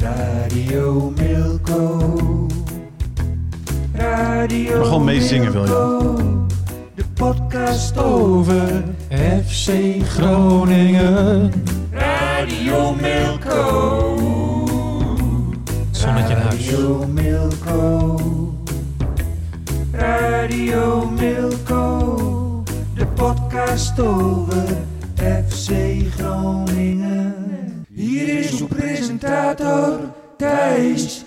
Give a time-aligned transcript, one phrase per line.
[0.00, 1.98] Radio Milko.
[3.94, 5.68] Radio Maar gewoon meezingen, wil je?
[5.68, 6.16] Milko.
[6.94, 8.84] De podcast over
[9.46, 9.70] FC
[10.02, 11.52] Groningen.
[11.92, 14.16] Radio Milko.
[15.90, 16.70] Zonnetje in huis.
[16.70, 18.20] Radio Milko.
[19.92, 22.62] Radio Milko.
[22.94, 24.64] De podcast over
[25.16, 25.70] FC
[26.16, 26.29] Groningen.
[29.20, 31.19] Hier is uw presentator Thijs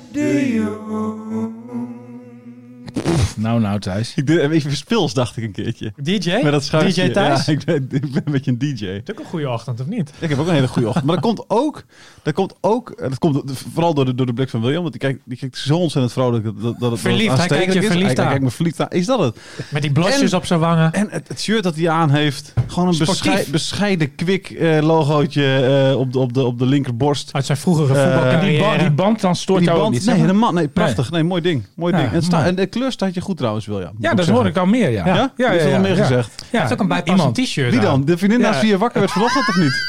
[3.73, 4.13] Nou, Thijs.
[4.15, 5.93] Ik deed even spils, dacht ik een keertje.
[6.01, 6.39] DJ?
[6.43, 7.03] Met dat schuifje.
[7.05, 7.45] DJ Thijs?
[7.45, 8.85] Ja, ik ben, ik ben een beetje een DJ.
[8.85, 10.11] is ook een goede ochtend, of niet?
[10.19, 11.05] Ik heb ook een hele goede ochtend.
[11.05, 11.83] Maar dat komt ook,
[12.23, 13.41] dat komt ook, en dat komt
[13.73, 14.79] vooral door de, door de blik van William.
[14.81, 17.47] Want die kijkt, die kijkt zo ontzettend vrolijk dat, dat, dat het Verliefd, dat hij
[17.47, 17.91] kijkt je aanstekelijk is.
[17.91, 18.29] verliefd Hij, hij aan.
[18.29, 18.87] kijkt me verliefd aan.
[18.89, 19.37] Is dat het?
[19.71, 20.93] Met die blosjes En- op zijn wangen.
[20.93, 23.21] En het, het shirt dat hij aan heeft, gewoon een Sportief.
[23.23, 25.55] beschei- bescheiden kwik eh, logootje
[25.91, 27.29] eh, op, de, op, de, op de linkerborst.
[27.33, 30.05] Uit zijn vroegere Eh, en die die, ba- die band dan stoort jou band, niet,
[30.05, 31.11] nee, helemaal, nee, prachtig.
[31.11, 31.63] Nee, mooi ding.
[31.75, 32.09] Mooi Ja, ding.
[32.09, 32.49] En, het sta- mooi.
[32.49, 34.33] en de kleur staat je goed trouwens, Ja, dat zeggen.
[34.33, 35.05] hoor ik al meer, ja.
[35.05, 35.15] Ja?
[35.15, 36.31] ja, ja, is ja, al meer gezegd.
[36.37, 37.49] Ja, Hij heeft ook een bijpassend iemand.
[37.49, 38.05] t-shirt Wie dan?
[38.05, 38.45] De vriendin Ja.
[38.45, 39.73] naast wie je wakker werd vanochtend of niet?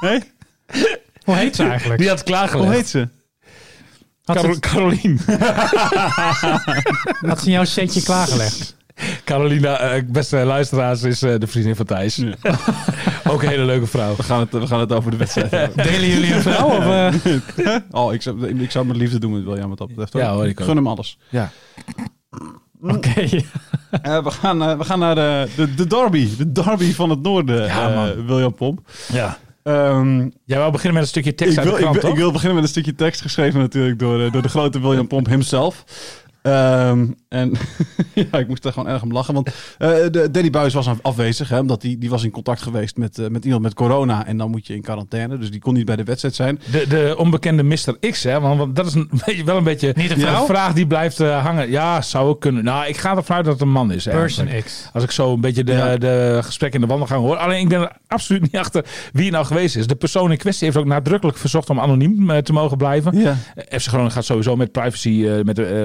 [0.00, 0.22] Nee?
[1.24, 2.00] Hoe heet ze eigenlijk?
[2.00, 2.66] Die had klaargelegd.
[2.68, 3.08] Hoe heet ze?
[4.24, 5.20] Had, Carol- ze, Carolien.
[7.30, 8.76] had ze jouw setje klaargelegd?
[9.24, 12.22] Carolina, eh, beste luisteraars, is eh, de vriendin van Thijs.
[13.30, 14.16] Ook een hele leuke vrouw.
[14.16, 15.84] We gaan het, we gaan het over de wedstrijd hebben.
[15.84, 16.66] Delen jullie een vrouw?
[16.66, 16.84] Of,
[17.64, 17.76] eh?
[17.90, 20.12] Oh, ik zou, ik zou mijn liefde doen met William wat dat betreft.
[20.12, 20.66] Ja, hoor, ik ook.
[20.66, 21.18] Gun hem alles.
[21.28, 21.50] Ja.
[22.82, 23.26] Oké.
[24.02, 26.28] Eh, we, gaan, eh, we gaan naar de, de, de derby.
[26.36, 28.26] De derby van het noorden, Ja, eh, man.
[28.26, 28.80] William Pomp.
[29.12, 29.38] ja.
[29.62, 32.10] Ehm, Jij wou beginnen met een stukje tekst ik, uit wil, de krant, ik, wil,
[32.10, 35.06] ik wil beginnen met een stukje tekst geschreven natuurlijk door, eh, door de grote William
[35.06, 35.84] Pomp himself.
[36.48, 37.52] Ehm, en
[38.30, 39.34] ja, ik moest er gewoon erg om lachen.
[39.34, 39.48] Want
[39.78, 41.48] eh, de, Danny Buis was af- afwezig.
[41.48, 44.26] Hè, omdat die, die was in contact geweest met, eh, met iemand met corona.
[44.26, 45.38] En dan moet je in quarantaine.
[45.38, 46.60] Dus die kon niet bij de wedstrijd zijn.
[46.70, 47.96] De, de onbekende Mr.
[48.10, 48.40] X, hè?
[48.40, 51.20] Want, want dat is een, beetje, wel een beetje Niet een ja, vraag die blijft
[51.20, 51.70] eh, hangen.
[51.70, 52.64] Ja, zou ook kunnen.
[52.64, 54.04] Nou, ik ga ervan uit dat het een man is.
[54.04, 54.48] Person.
[54.64, 54.88] X.
[54.92, 55.96] Als ik zo een beetje de, Ja.
[55.96, 57.36] de gesprekken in de wandelgang hoor.
[57.36, 59.86] Alleen ik ben er absoluut niet achter wie het nou geweest is.
[59.86, 63.18] De persoon in kwestie heeft ook nadrukkelijk verzocht om anoniem te mogen blijven.
[63.18, 63.36] Ja.
[63.70, 65.84] FC Groningen gaat sowieso met privacy, eh, met de eh,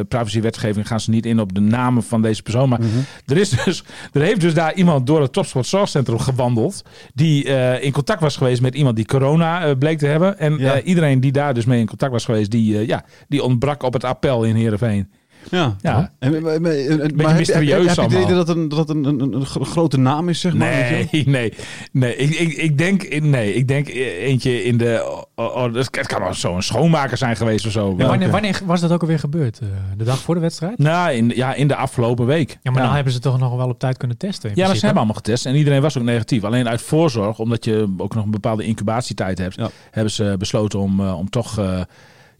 [0.53, 2.69] privacywetgeving gaan ze niet in op de namen van deze persoon.
[2.69, 2.79] Maar
[3.25, 3.83] er is dus,
[4.13, 6.83] er heeft dus daar iemand door het Topsport Zorgcentrum gewandeld.
[7.13, 10.39] Die eh, in contact was geweest met iemand die corona eh, bleek te hebben.
[10.39, 10.73] En Ja.
[10.75, 13.93] eh, iedereen die daar dus mee in contact was geweest, die, ja, die ontbrak op
[13.93, 15.09] het appel in Heerenveen.
[15.51, 15.75] Ja.
[15.81, 16.11] Ja.
[16.19, 18.45] En, maar, maar- maar- maar heb- mysterieus heb, heb, je het idee allemaal.
[18.45, 20.69] dat een, dat het een, een, een, een gro- grote naam is, zeg maar?
[20.69, 21.53] Nee, nee,
[21.91, 22.15] nee.
[22.15, 25.21] Ik, ik, ik denk, nee, ik denk eh, eentje in de.
[25.35, 27.93] Oh, oh, het kan wel zo'n schoonmaker zijn geweest of zo.
[27.97, 29.59] Ja, wanneer, wanneer was dat ook alweer gebeurd?
[29.59, 29.67] Eh,
[29.97, 30.77] de dag voor de wedstrijd?
[30.77, 32.57] Nou, in, ja, in de afgelopen week.
[32.61, 34.49] Ja, maar dan hebben ze toch nog wel op tijd kunnen testen.
[34.49, 36.43] in Ja, maar ze hebben allemaal getest en iedereen was ook negatief.
[36.43, 39.69] Alleen uit voorzorg, omdat je ook nog een bepaalde incubatietijd hebt, Ja.
[39.91, 41.81] hebben ze besloten om, eh, om, toch, eh,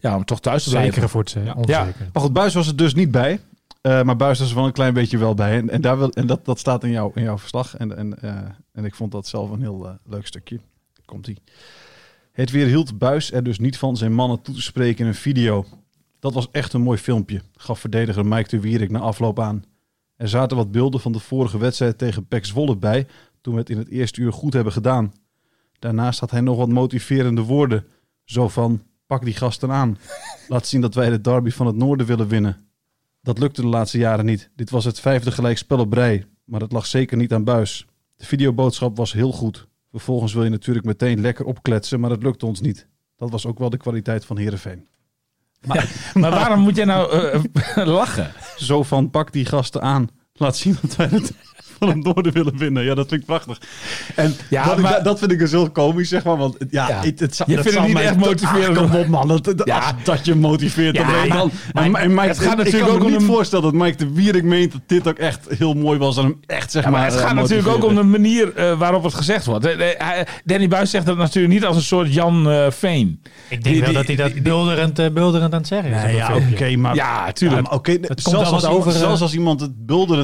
[0.04, 0.92] ja, om toch thuis te blijven.
[0.92, 2.10] Zekere voor het eh, onzeker.
[2.12, 3.40] Maar goed, Buis was er dus niet bij.
[3.80, 5.56] Eh, maar Buis was er wel een klein beetje wel bij.
[5.56, 7.76] En, en, daar wil, en dat, dat staat in, jou, in jouw verslag.
[7.76, 8.36] En, en, eh,
[8.72, 10.60] en ik vond dat zelf een heel leuk stukje.
[11.04, 11.42] Komt-ie.
[12.32, 15.14] Het weer hield Buis er dus niet van zijn mannen toe te spreken in een
[15.14, 15.64] video.
[16.18, 19.64] Dat was echt een mooi filmpje, gaf verdediger Mike de Wierik na afloop aan.
[20.16, 23.06] Er zaten wat beelden van de vorige wedstrijd tegen Pek Zwolle bij,
[23.40, 25.12] toen we het in het eerste uur goed hebben gedaan.
[25.78, 27.86] Daarnaast had hij nog wat motiverende woorden,
[28.24, 29.98] zo van, pak die gasten aan.
[30.48, 32.68] Laat zien dat wij de derby van het noorden willen winnen.
[33.22, 34.50] Dat lukte de laatste jaren niet.
[34.56, 37.86] Dit was het vijfde gelijkspel op rij, maar het lag zeker niet aan buis.
[38.16, 39.68] De videoboodschap was heel goed.
[39.90, 42.86] Vervolgens wil je natuurlijk meteen lekker opkletsen, maar dat lukte ons niet.
[43.16, 44.86] Dat was ook wel de kwaliteit van Heerenveen.
[46.14, 48.32] Maar waarom moet jij nou eh, lachen?
[48.56, 50.08] Zo van, pak die gasten aan.
[50.38, 51.32] Laat zien dat wij het
[51.78, 52.84] van het noorden willen winnen.
[52.84, 53.60] Ja, dat vind ik prachtig.
[54.14, 56.36] En Ja, dat, ik- maar- dat vind ik dus heel komisch, zeg maar.
[56.36, 57.00] Want ja, Ja.
[57.00, 58.78] Het, het, Je vindt het niet echt motiverend.
[58.78, 59.28] Ach, kom op, man.
[59.28, 59.78] Dat, dat, Ja.
[59.78, 60.96] als dat je motiveert.
[60.96, 61.50] Ja, dan dan.
[61.72, 63.96] maar- en, en Mike, het gaat ik natuurlijk kan ook me niet voorstellen dat Mike
[63.96, 66.16] de Wierik meent dat dit ook echt heel mooi was.
[66.16, 68.54] En hem echt, zeg Ja, maar maar, het eh, gaat natuurlijk ook om de manier
[68.54, 69.64] eh, waarop het gezegd wordt.
[69.66, 73.20] Eh, eh, Danny Buis zegt dat natuurlijk niet als een soort Jan eh, Veen.
[73.48, 75.90] Ik denk Die- wel die- dat hij dat die- bulderend, eh, bulderend aan het zeggen
[75.92, 76.02] is.
[76.02, 76.94] Nee, op ja, oké, maar...
[76.94, 77.62] Ja, tuurlijk.
[77.70, 77.80] Maar
[78.14, 79.70] zelfs, als iemand, eh, als iemand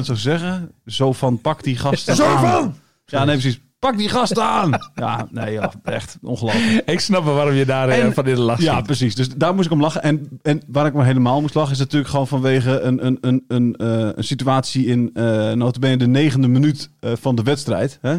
[0.07, 2.39] het zou zeggen, zo van pak die gasten Zo aan.
[2.51, 2.75] van!
[3.05, 3.61] Ja, nee, precies.
[3.79, 4.71] Pak die gast aan!
[4.95, 6.81] Ja, nee, ja, echt ongelooflijk.
[6.89, 9.15] Ik snap wel waarom je daar eh, En- van in de lach Ja, precies.
[9.15, 10.03] Dus daar moest ik om lachen.
[10.03, 13.43] En, en waar ik me helemaal moest lachen is natuurlijk gewoon vanwege een, een, een,
[13.47, 17.99] een, eh, een situatie in uh, notabene de negende minuut van de wedstrijd.
[18.01, 18.17] Hè?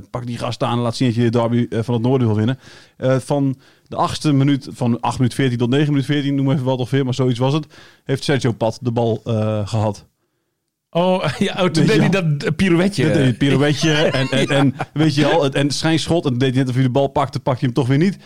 [0.00, 2.36] Pak die gast aan en laat zien dat je de derby van het noorden wil
[2.36, 2.58] winnen.
[3.24, 3.56] Van
[3.88, 6.90] de achtste minuut, van 8 minuut 14 tot 9 minuut 14, noem even wat of
[6.90, 7.66] weer, maar zoiets was het,
[8.04, 10.06] heeft Sergio Pat de bal eh, gehad.
[10.96, 13.04] Oh, ja, oh, toen deed je hij dat pirouetje.
[13.04, 16.24] Dat deed hij een pirouetje en, en, en weet je het- en schijnschot.
[16.26, 18.16] En deed hij net of hij de bal pakte, pakte hij hem toch weer niet.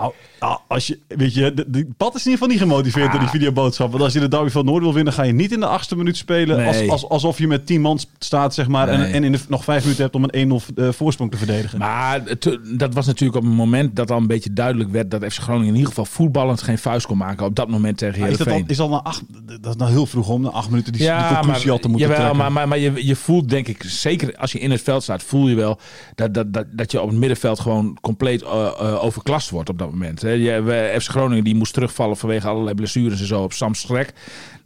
[0.00, 3.20] Nou, ah, als je, weet je, de, Pat is in ieder geval niet gemotiveerd door
[3.20, 3.90] die videoboodschap.
[3.90, 5.66] Want als je de derby van het Noorden wil winnen, ga je niet in de
[5.66, 6.56] achtste minuut spelen.
[6.56, 6.66] Nee.
[6.66, 8.88] Als, als, alsof je met tien man staat, zeg maar.
[8.88, 9.12] En, Nee.
[9.12, 11.78] en in de, nog vijf minuten hebt om een 1-0 eh, voorsprong te verdedigen.
[11.78, 15.24] Maar het- dat was natuurlijk op een moment dat al een beetje duidelijk werd dat
[15.24, 18.30] FC Groningen in ieder geval voetballend geen vuist kon maken op dat moment tegen Maar
[18.30, 18.78] is dat, Heerenveen.
[18.80, 19.22] al, is acht,
[19.62, 22.08] dat is nou heel vroeg om, na acht minuten, die, die conclusie al te moeten
[22.08, 22.36] jawel, trekken.
[22.42, 25.22] maar, maar, maar je, je voelt denk ik, zeker als je in het veld staat,
[25.22, 25.78] voel je wel
[26.14, 29.78] dat, dat, dat, dat je op het middenveld gewoon compleet eh, eh, overklast wordt op
[29.78, 30.22] dat moment.
[30.22, 30.62] Hè.
[31.00, 34.12] FC Groningen die moest terugvallen vanwege allerlei blessures en zo op Sam Schrek.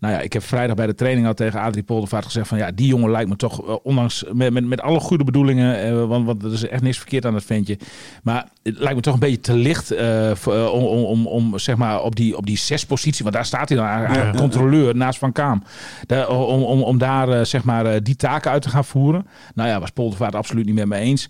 [0.01, 2.71] Nou ja, ik heb vrijdag bij de training al tegen Adrie Poldervaart gezegd van ja,
[2.71, 6.27] die jongen lijkt me toch, eh, ondanks met, met, met alle goede bedoelingen, eh, want,
[6.27, 7.79] want er is echt niks verkeerd aan dat ventje.
[8.23, 10.31] Maar het lijkt me toch een beetje te licht eh,
[10.73, 13.79] om, om, om, zeg maar op die, op die zes positie, want daar staat hij
[13.79, 15.63] dan controleur naast Van Kaam.
[16.07, 19.27] Daar- om, om, om daar zeg maar die taken uit te gaan voeren.
[19.55, 21.29] Nou ja, was Poldervaart absoluut niet met me eens.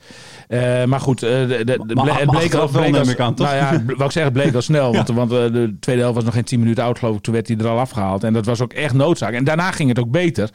[0.87, 1.65] Maar goed, het
[2.31, 3.47] bleek al, wel, neem ik aan, toch?
[3.47, 4.93] Nou ja, wou ik zeggen, het bleek al snel.
[4.93, 7.23] Want, want eh, de tweede helft was nog geen 10 minuten oud, geloof ik.
[7.23, 8.25] Toen werd hij er al afgehaald.
[8.25, 9.33] En dat was ook echt noodzaak.
[9.33, 10.51] En daarna ging het ook beter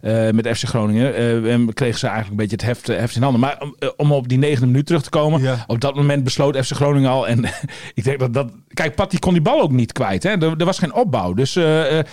[0.00, 1.14] eh, met FC Groningen.
[1.14, 3.40] Eh, en kregen ze eigenlijk een beetje het heft, heft in handen.
[3.40, 5.58] Maar om, om op die negende minuut terug te komen.
[5.66, 7.28] Op dat moment besloot FC Groningen al.
[7.28, 7.44] En
[7.94, 8.50] ik denk dat dat.
[8.74, 10.22] Kijk, Pat die kon die bal ook niet kwijt.
[10.22, 10.30] Hè?
[10.30, 11.34] Er, er was geen opbouw.
[11.34, 12.04] Dus de-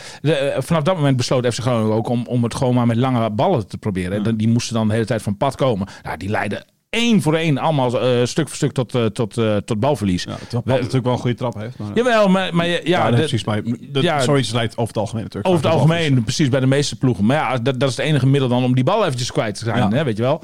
[0.58, 3.68] vanaf dat moment besloot FC Groningen ook om, om het gewoon maar met lange ballen
[3.68, 4.26] te proberen.
[4.26, 5.88] En Die moesten dan de hele tijd van Pat komen.
[6.04, 6.66] Nou, die leidden
[6.96, 10.24] één voor één allemaal eh, stuk voor stuk tot, eh, tot, eh, tot balverlies.
[10.24, 11.78] Ja, natuurlijk wel een goede trap heeft.
[11.78, 13.44] Maar, Jawel, maar, maar ja, ja, de- precies.
[13.44, 15.54] Maar de, ja, zoiets leidt over het algemeen natuurlijk.
[15.54, 17.26] over het algemeen, precies bij de meeste ploegen.
[17.26, 19.64] Maar ja, dat, dat is het enige middel dan om die bal eventjes kwijt te
[19.64, 20.44] zijn, hè, weet je wel.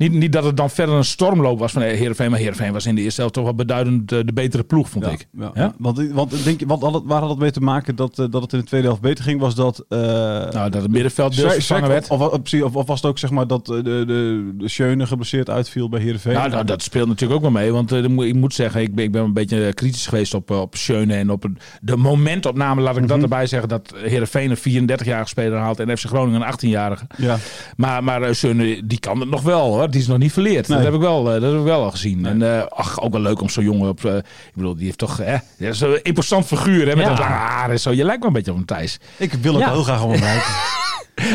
[0.00, 2.94] Niet, niet dat het dan verder een stormloop was van Heerenveen, maar Heerenveen was in
[2.94, 5.26] de eerste helft toch wel beduidend eh, de betere ploeg, vond Ja, ik.
[5.54, 5.74] ja.
[5.78, 8.26] Want, want denk je, wat had het, waar had het mee te maken dat, eh,
[8.30, 9.40] dat het in de tweede helft beter ging?
[9.40, 9.84] Was dat.
[9.88, 12.08] eh Nou, dat het middenveld deels vervangen werd.
[12.10, 15.50] Of, of, of, was het ook zeg maar dat eh, de, de, de Schöne geblesseerd
[15.50, 16.32] uitviel bij Heerenveen?
[16.32, 17.72] Nou, nou, dat speelt natuurlijk ook wel mee.
[17.72, 20.60] Want eh, ik moet zeggen, ik ben, ik ben een beetje kritisch geweest op, eh,
[20.60, 21.46] op Schöne en op
[21.80, 22.80] de momentopname.
[22.80, 26.52] Laat ik dat erbij zeggen dat Heerenveen een 34-jarige speler haalt en FC Groningen een
[26.52, 27.04] 18-jarige.
[27.16, 27.36] Ja.
[27.76, 29.89] Maar, maar eh, Schöne, die kan het nog wel hoor.
[29.90, 30.68] Die is nog niet verleerd.
[30.68, 30.76] Nee.
[30.76, 32.26] Dat, heb ik wel, eh, dat heb ik wel al gezien.
[32.26, 34.04] En eh, ach, ook wel leuk om zo'n jongen op...
[34.04, 35.16] eh, ik bedoel, die heeft toch...
[35.16, 37.10] Hè, dat is een imposant figuur hè, met Ja.
[37.12, 37.90] een lange haar en zo.
[37.90, 38.98] Je lijkt wel een beetje op een Thijs.
[39.16, 39.64] Ik wil ook Ja.
[39.66, 40.42] wel heel graag om hem rijden.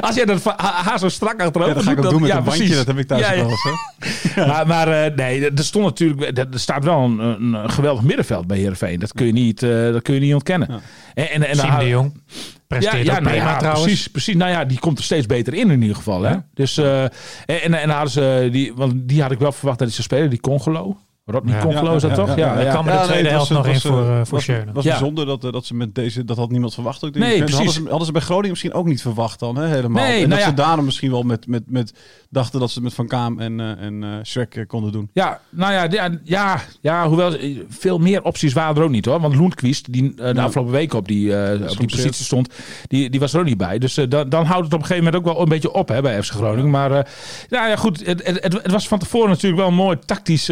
[0.02, 2.30] Als jij dat haar zo strak achterover Ja, dat ga ik ook doet, doen met
[2.30, 2.62] ja, een bandje.
[2.63, 2.78] precies.
[2.86, 3.42] Dat heb ik thuis Ja, ja.
[3.42, 3.63] wel eens.
[3.63, 4.46] hè.
[4.52, 8.57] Maar, maar eh, nee, er stond natuurlijk, er staat wel een, een, geweldig middenveld bij
[8.57, 9.00] Heerenveen.
[9.00, 10.68] Dat kun je niet, eh, dat kun je niet ontkennen.
[10.72, 11.24] Ja.
[11.24, 12.22] En, en, de Jong.
[12.68, 13.86] Presteert nou ja, trouwens.
[13.86, 14.36] Precies, precies.
[14.36, 16.22] Nou ja, die komt er steeds beter in in ieder geval.
[16.22, 16.30] Hè?
[16.30, 16.46] Ja.
[16.54, 17.12] Dus, eh, en,
[17.46, 20.30] en, en hadden ze, die, want die had ik wel verwacht dat hij zou spelen,
[20.30, 20.98] die Congolo.
[21.27, 21.83] Rodney Ja.
[22.00, 22.36] Dat toch?
[22.36, 24.42] ja, Ja, kwam de tweede nee, helft was- nog in was, voor, eh, eh, voor
[24.42, 24.72] Schöne.
[24.74, 27.13] was bijzonder dat, dat ze met deze, dat had niemand verwacht ook.
[27.13, 27.56] denk Nee, precies.
[27.56, 30.04] Hadden ze, hadden ze bij Groningen misschien ook niet verwacht dan, hè, helemaal.
[30.04, 31.94] Nee, en nou dat ze daarom misschien wel met, met, met,
[32.30, 35.10] dachten dat ze het met Van Kaam en, eh en Schrek konden doen.
[35.13, 37.36] Ja, nou ja, ja, ja, hoewel
[37.69, 39.19] veel meer opties waren er ook niet hoor.
[39.19, 41.31] Want Loenquist, die de afgelopen week op die,
[41.69, 42.50] op die positie stond,
[42.88, 43.78] die, die was er ook niet bij.
[43.78, 46.02] Dus dan, dan houdt het op een gegeven moment ook wel een beetje op hè,
[46.02, 46.69] bij FC Groningen.
[46.69, 46.90] Maar
[47.50, 50.50] nou ja, goed, het, het, het, was van tevoren natuurlijk wel mooi tactisch,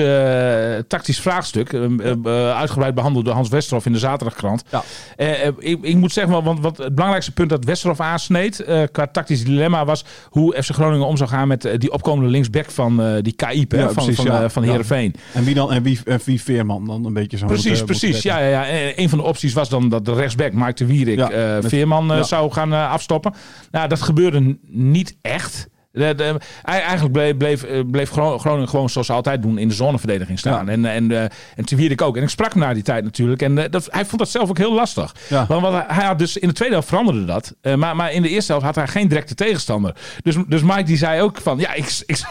[0.87, 1.73] tactisch vraagstuk.
[1.73, 4.63] Eh, eh, eh, uitgebreid behandeld door Hans Westerhof in de zaterdagkrant.
[4.71, 4.83] Ja.
[5.15, 8.81] Eh, eh, ik, ik moet zeggen, want, want het belangrijkste punt dat Westerhof aansneed eh,
[8.91, 12.71] qua tactisch dilemma was hoe FC Groningen om zou gaan met eh, die opkomende linksback
[12.71, 14.43] van eh, die Ja, van, precies, van, ja.
[14.43, 14.63] eh, van.
[14.63, 15.15] Heerenveen.
[15.33, 15.71] En wie dan?
[15.71, 18.21] En wie, en wie Veerman dan een beetje zo Precies, moet, eh, precies.
[18.21, 18.67] Ja, ja, ja.
[18.67, 21.67] En Een van de opties was dan dat de rechtsback Mike de Wierik eh, met-
[21.67, 23.33] Veerman eh, zou gaan eh, afstoppen.
[23.71, 25.67] Nou, dat gebeurde niet echt.
[25.95, 29.73] De, de- ei- eigenlijk bleef, bleef, eh, Groningen gewoon zoals ze altijd doen in de
[29.73, 30.65] zoneverdediging staan.
[30.65, 30.71] Ja.
[30.71, 31.21] En, en, eh,
[31.55, 32.17] en Wierik ook.
[32.17, 33.41] En ik sprak hem na die tijd natuurlijk.
[33.41, 35.15] En eh, dat, hij vond dat zelf ook heel lastig.
[35.29, 35.45] Ja.
[35.47, 37.55] Want, want hij had dus in de tweede helft veranderde dat.
[37.77, 39.95] Maar, maar in de eerste helft had hij geen directe tegenstander.
[40.23, 42.21] Dus, dus Mike die zei ook van ja, ik, ik,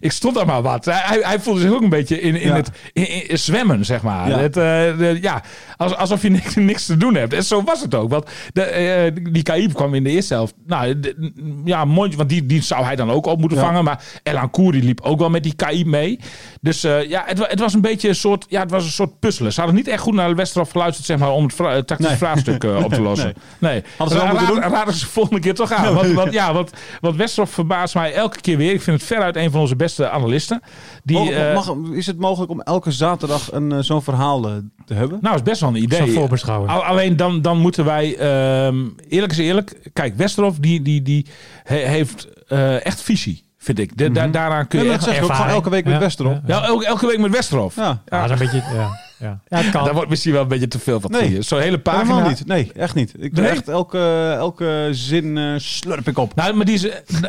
[0.00, 0.84] ik stond daar maar wat.
[0.84, 2.54] Hij, hij voelde zich ook een beetje in, in Ja.
[2.54, 4.38] het in, in zwemmen, zeg maar.
[4.38, 5.42] Het, de- ja,
[5.82, 7.32] als, alsof je niks, niks te doen hebt.
[7.32, 8.10] En zo was het ook.
[8.10, 10.54] Want de, eh, die Kaib kwam in de eerste helft.
[10.66, 11.32] Nou, de-
[11.64, 13.64] ja, mooi, want die, die zou hij dan ook op moeten Ja.
[13.64, 13.84] vangen.
[13.84, 16.18] Maar Elan Kouri liep ook wel met die KI mee.
[16.60, 19.18] Dus eh, ja, het, het was een beetje een soort, ja, het was een soort
[19.18, 19.52] puzzelen.
[19.52, 21.78] Ze hadden niet echt goed naar de Westerhof geluisterd zeg maar, om het vra- eh,
[21.82, 22.16] tactische Nee.
[22.20, 23.34] vraagstuk op te lossen.
[23.58, 23.82] Nee.
[23.96, 24.78] Hadden ze wel Ra- moeten raad- doen?
[24.78, 25.94] raden ze volgende keer toch aan.
[25.94, 26.70] Want, want, ja, want,
[27.00, 28.72] want Westerhof verbaast mij elke keer weer.
[28.72, 30.60] Ik vind het veruit een van onze beste analisten.
[31.04, 31.18] Die,
[31.54, 34.40] Mag- mag- is het mogelijk om elke zaterdag een, zo'n verhaal
[34.84, 35.18] te hebben?
[35.22, 35.98] nou, is best wel een idee.
[35.98, 36.70] Zo'n voorbeschouwing.
[36.70, 38.76] Al- alleen dan, dan moeten wij, ehm,
[39.08, 41.26] eerlijk is eerlijk, kijk, Westerhof die, die, die
[41.62, 43.96] he- heeft eh, echt visie, vind ik.
[43.98, 45.16] De, da- daaraan kun Ja, je dat echt...
[45.16, 46.32] zeg ook elke week met Ja, Westerop.
[46.46, 46.56] ja.
[46.60, 47.76] Ja, elke, elke week met Westerhof.
[47.76, 48.02] Ja.
[48.06, 48.62] Ja, een beetje...
[48.74, 49.40] Ja, ja.
[49.48, 49.84] ja het kan.
[49.84, 51.42] Dat wordt misschien wel een beetje te veel van Nee.
[51.42, 52.02] Zo'n hele pagina.
[52.10, 52.46] Helemaal niet.
[52.46, 53.12] Nee, echt niet.
[53.18, 53.52] Ik doe Nee?
[53.52, 56.34] echt elke, elke zin eh, slurp ik op.
[56.34, 56.86] Nou, maar, die is,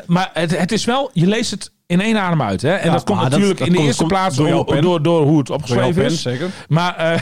[0.08, 2.62] maar het, het is wel, je leest het in één adem uit.
[2.62, 2.74] Hè?
[2.74, 4.82] En Ja, dat komt natuurlijk dat in de komt- eerste plaats door door, pen.
[4.82, 6.22] door, door, hoe het opgeschreven pen, is.
[6.22, 6.50] zeker.
[6.68, 7.22] Maar eh,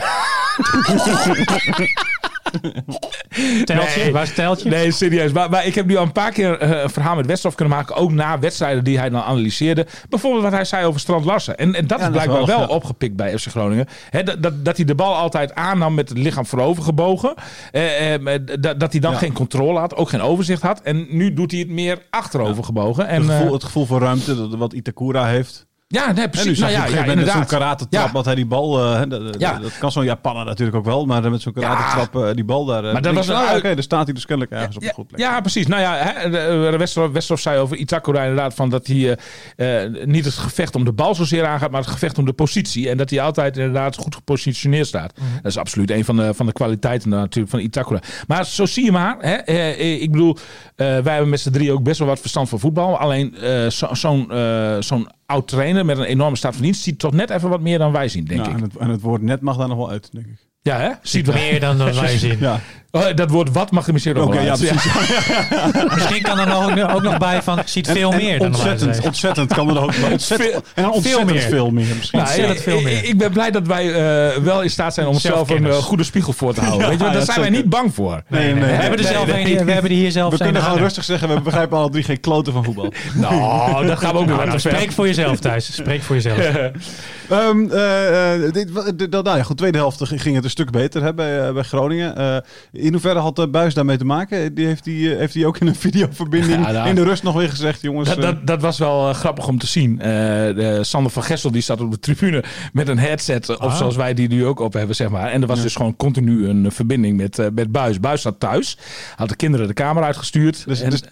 [3.64, 4.12] Teltje, Nee.
[4.12, 4.70] waar is het teltje?
[4.70, 5.32] Nee, serieus.
[5.32, 7.76] Maar, maar ik heb nu al een paar keer eh, een verhaal met Westerhof kunnen
[7.76, 7.94] maken.
[7.96, 9.86] Ook na wedstrijden die hij dan analyseerde.
[10.08, 11.56] Bijvoorbeeld wat hij zei over Strand Larsen.
[11.56, 13.86] En, en dat Ja, is dat is blijkbaar wel, opgepikt bij FC Groningen.
[14.10, 17.34] Hè, dat, dat, dat hij de bal altijd aannam met het lichaam voorover gebogen.
[17.70, 19.18] Eh, eh, dat, dat hij dan Ja.
[19.18, 19.96] geen controle had.
[19.96, 20.80] Ook geen overzicht had.
[20.80, 23.06] En nu doet hij het meer achterover gebogen.
[23.08, 25.66] En, het, gevoel, het gevoel voor ruimte, dat- wat Itakura heeft.
[25.92, 26.58] Ja, nee, En nu precies.
[26.58, 27.46] zag Nou, je ja, ja, met zo'n inderdaad.
[27.48, 28.12] karate-trap, Ja.
[28.12, 28.78] dat hij die bal...
[28.94, 29.58] hè, dat, Ja.
[29.58, 32.84] dat kan zo'n Japaner natuurlijk ook wel, maar met zo'n karate-trap eh, die bal daar...
[32.84, 34.88] eh, Maar dat was een ah, Oké, daar staat hij dus kennelijk ergens op Ja,
[34.88, 35.20] een goed plek.
[35.20, 35.66] ja, precies.
[35.66, 39.18] Nou ja, hè, de- de Westerhof, Westerhof zei over Itakura inderdaad van dat hij
[40.04, 42.90] niet het gevecht om de bal zozeer aangaat, maar het gevecht om de positie.
[42.90, 45.12] En dat hij altijd inderdaad goed gepositioneerd staat.
[45.16, 45.26] Mhm.
[45.42, 48.00] Dat is absoluut een van de, van de kwaliteiten natuurlijk van Itakura.
[48.26, 49.16] Maar zo zie je maar.
[49.18, 50.36] Hè, ik bedoel,
[50.76, 52.98] wij hebben met z'n drie ook best wel wat verstand van voetbal.
[52.98, 53.36] Alleen
[53.68, 54.32] zo- zo'n
[54.80, 57.78] zo'n oud trainer met een enorme staat van dienst ziet toch net even wat meer
[57.78, 58.56] dan wij zien, denk Ja, ik.
[58.56, 60.46] en, het, en het woord net mag daar nog wel uit, denk ik.
[60.62, 60.90] Ja, hè?
[61.02, 61.34] Ziet wel.
[61.36, 62.38] Meer dan dat wij zien.
[62.38, 62.60] Ja,
[62.94, 64.56] Oh, dat woord wat mag er misschien nog oké, wel ja.
[65.94, 69.00] Misschien kan er nog, ook nog bij van, ziet veel En- en meer dan ontzettend,
[69.00, 71.40] ontzettend kan er ook ontzettend, Veel- en ontzettend meer.
[71.40, 72.18] veel meer misschien.
[72.18, 73.04] Nou, Ontzettend ik- veel ik- meer.
[73.04, 76.02] Ik, ben blij dat wij eh, wel in staat zijn om onszelf een eh, goede
[76.04, 76.88] spiegel voor te houden.
[76.88, 78.22] Weet je, daar zijn wij niet bang voor.
[78.28, 79.58] Nee, nee, we, hebben er nee, zelf nee.
[79.58, 82.04] een, we hebben er hier zelf We kunnen gewoon rustig zeggen, we begrijpen alle drie
[82.04, 82.92] geen kloten van voetbal.
[83.14, 85.74] Nou, dat gaan we ook nog Nou, spreek voor jezelf thuis.
[85.74, 86.38] Spreek voor jezelf.
[87.28, 91.14] Ehm, eh, eh, dit, nou ja, goed, tweede helft ging het een stuk beter hè,
[91.14, 92.42] bij, eh, bij Groningen.
[92.82, 94.54] Eh, in hoeverre had de Buis daarmee te maken?
[94.54, 96.88] Die heeft hij heeft die ook in een videoverbinding Ja, nou.
[96.88, 98.08] in de rust nog weer gezegd, jongens.
[98.08, 100.00] Dat, eh, dat, dat was wel eh, grappig om te zien.
[100.00, 100.06] Eh,
[100.54, 103.48] de Sander van Gessel die zat op de tribune met een headset.
[103.48, 103.76] eh, Of Ah.
[103.76, 105.30] zoals wij die nu ook op hebben, zeg maar.
[105.30, 108.00] En er was dus gewoon continu een verbinding met, eh, met Buis.
[108.00, 108.78] Buis zat thuis.
[109.16, 110.64] Had de kinderen de kamer uitgestuurd.
[110.66, 111.02] dus, En- dus,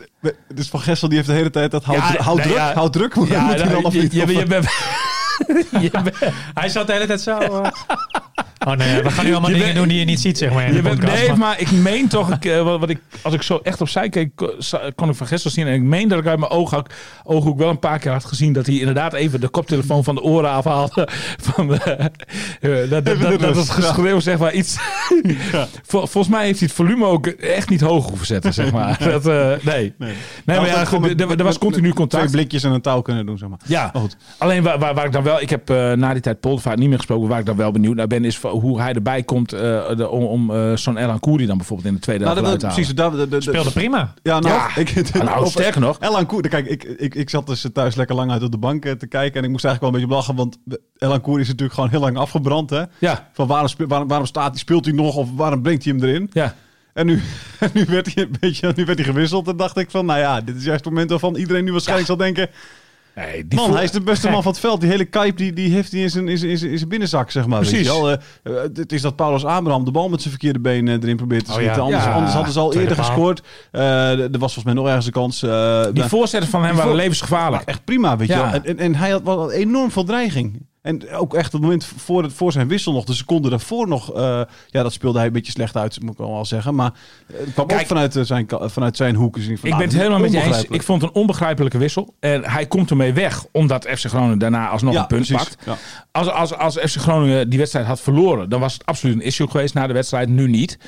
[0.54, 2.72] dus Van Gessel die heeft de hele tijd dat houd, Ja, houd nee, druk, ja.
[2.74, 3.14] houd druk.
[3.14, 4.12] Moet, ja, moet hij dan of je, niet?
[4.12, 4.68] je, Of- je bent-
[5.84, 6.16] je bent-
[6.54, 7.38] Hij zat de hele tijd zo...
[8.66, 10.52] Oh nee, we gaan nu allemaal Je dingen bent- doen die je niet ziet, zeg
[10.52, 11.18] maar, in Je de bent- podcast.
[11.20, 13.80] nee, maar- maar ik meen toch, ik, eh, wat, wat ik, als ik zo echt
[13.80, 14.30] opzij keek,
[14.94, 15.66] kon ik van Gessel zien.
[15.66, 16.92] En ik meen dat ik uit mijn oog had,
[17.24, 20.22] ooghoek wel een paar keer had gezien dat hij inderdaad even de koptelefoon van de
[20.22, 21.08] oren afhaalde.
[21.52, 22.04] Van, eh,
[22.60, 24.76] eh, dat, dat, dat, dat het geschreeuw zeg maar iets...
[25.86, 28.98] Vol- volgens mij heeft hij het volume ook echt niet hoog hoeven zetten, zeg maar.
[29.10, 29.94] Dat, eh, nee.
[29.98, 30.14] nee.
[30.44, 32.22] maar ja, gewoon goed, met- er, was continu contact.
[32.28, 33.58] Twee blikjes en een touw kunnen doen, zeg maar.
[33.66, 34.16] Ja, Maar goed.
[34.38, 36.88] alleen waar, waar, waar ik dan wel, ik heb eh, na die tijd Poldervaart niet
[36.88, 39.52] meer gesproken, waar ik dan wel benieuwd naar ben, is van hoe hij erbij komt
[39.52, 39.60] eh,
[39.96, 42.62] de- om, om eh, zo'n Elan Koeri dan bijvoorbeeld in de tweede Nou, helft dat,
[42.72, 43.16] eruit te dat, halen.
[43.16, 43.30] precies.
[43.30, 44.14] Dat, dat- Speelde prima.
[44.22, 44.76] Ja, nou, Ja.
[44.76, 45.96] ik, Nou, op- sterker nog.
[46.00, 48.84] Elan Koer, kijk, ik, ik, ik zat dus thuis lekker lang uit op de bank
[48.84, 49.38] eh, te kijken.
[49.38, 50.58] En ik moest eigenlijk wel een beetje lachen, want
[50.98, 52.70] Elan Koer is natuurlijk gewoon heel lang afgebrand.
[52.70, 52.82] Hè?
[52.98, 53.68] Ja, Van waarom,
[54.08, 56.30] waarom staat hij, speelt hij nog of waarom brengt hij hem erin?
[56.32, 56.54] ja.
[56.94, 57.20] En nu,
[57.74, 59.48] nu, werd hij een beetje, nu werd hij gewisseld.
[59.48, 62.06] En dacht ik van, nou ja, dit is juist het moment waarvan iedereen nu waarschijnlijk
[62.08, 62.48] zal denken...
[63.26, 64.80] Nee, die Man, hij is de beste man van het veld.
[64.80, 66.88] Die hele Kuip die, die heeft hij in zijn, in, zijn, in zijn- in zijn
[66.88, 67.60] binnenzak, zeg maar.
[67.60, 67.86] Precies.
[67.86, 68.10] wel.
[68.10, 71.16] Eh, eh, het is dat Paulus Abraham de bal met zijn verkeerde been eh, erin
[71.16, 71.76] probeert te Oh, schieten.
[71.76, 71.82] ja.
[71.82, 72.12] Anders, Ja.
[72.12, 73.14] anders hadden ze al Tweede eerder paal.
[73.14, 73.42] gescoord.
[73.70, 75.40] Er was volgens mij nog ergens een kans.
[75.92, 77.62] Die voorzetten van hem waren levensgevaarlijk.
[77.62, 78.44] echt prima, weet je wel.
[78.44, 80.68] En, en, en hij had wel enorm veel dreiging.
[80.82, 83.88] En ook echt op het moment voor, het, voor zijn wissel nog, de seconde daarvoor
[83.88, 86.74] nog, eh, ja, dat speelde hij een beetje slecht uit, moet ik wel zeggen.
[86.74, 86.92] Maar
[87.26, 89.34] eh, het kwam Kijk, ook vanuit, eh, zijn, vanuit zijn hoek.
[89.34, 90.76] Dus ik van, Ik nou, ben het dat is helemaal met je eens.
[90.78, 92.14] Ik vond het een onbegrijpelijke wissel.
[92.20, 95.48] En hij komt ermee weg, omdat FC Groningen daarna alsnog ja, een punt precies.
[95.48, 95.62] pakt.
[95.66, 95.76] Ja.
[96.12, 99.48] Als, als, als FC Groningen die wedstrijd had verloren, dan was het absoluut een issue
[99.48, 100.28] geweest na de wedstrijd.
[100.28, 100.78] Nu niet.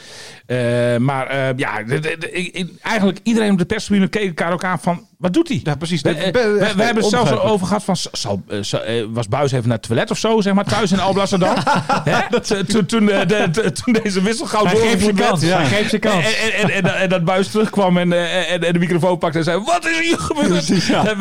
[0.98, 4.64] Maar ja, de- de- de- ik- ik- eigenlijk iedereen op de perstribune keek elkaar ook
[4.64, 5.60] aan van, wat doet hij?
[5.64, 6.00] Ja, precies.
[6.02, 9.28] We, eh, we, we hebben het zelfs over gehad van, zal, eh, zal- eh, was
[9.28, 11.54] Buis even naar het toilet of zo, zeg maar, thuis in Alblasserdam?
[12.10, 12.40] Hè?
[12.40, 15.56] Toen- toen- Toen de- de- toen deze wissel gauw Hij geeft doorgevoerd zijn werd.
[15.60, 15.68] kans.
[15.70, 16.24] Hij geeft zijn kans.
[16.24, 19.44] En, en, en, en, en dat Buis terugkwam en, en, en de microfoon pakte en
[19.44, 20.48] zei: Wat is hier gebeurd?
[20.48, 21.16] Precies, ja.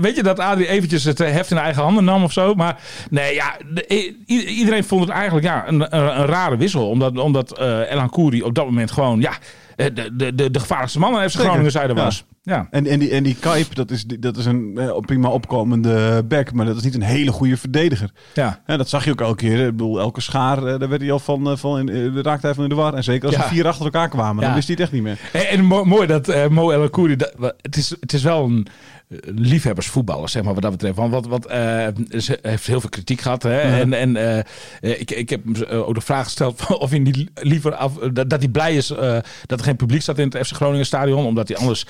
[0.00, 2.54] Weet je dat Adrie eventjes het heft in eigen handen nam of zo?
[2.54, 2.76] Maar
[3.10, 6.88] nee, ja, de- iedereen vond het eigenlijk ja, een, een, een rare wissel.
[6.88, 9.32] Omdat, omdat eh Elan Kouri op dat moment gewoon ja,
[9.76, 12.16] de, de, de, de gevaarlijkste man aan FC Groningen zijde was.
[12.16, 12.30] Ja.
[12.44, 16.52] En, en, die, en die Kuip, dat is, dat is een eh, prima opkomende back,
[16.52, 18.10] maar dat is niet een hele goede verdediger.
[18.34, 18.60] Ja.
[18.66, 19.58] En dat zag je ook elke keer.
[19.66, 22.46] Ik bedoel, elke schaar, eh, daar werd hij al van, eh, van in, de raakte
[22.46, 22.94] hij van in de war.
[22.94, 23.42] En zeker als Ja.
[23.42, 24.54] er vier achter elkaar kwamen, dan Ja.
[24.54, 25.18] wist hij het echt niet meer.
[25.32, 26.82] En, en mo- mooi dat eh, Mo El
[27.62, 28.66] het is, het is wel een
[29.24, 30.96] liefhebbersvoetballer, zeg maar, wat dat betreft.
[30.96, 31.44] Want wat, wat,
[32.22, 33.42] ze heeft heel veel kritiek gehad.
[33.42, 33.58] Hè?
[33.60, 34.16] En, en
[34.80, 38.30] eh, ik, ik heb hem ook de vraag gesteld of hij niet liever af, dat,
[38.30, 38.86] dat hij blij is
[39.46, 41.26] dat er geen publiek staat in het FC Groningen stadion.
[41.26, 41.86] Omdat hij anders...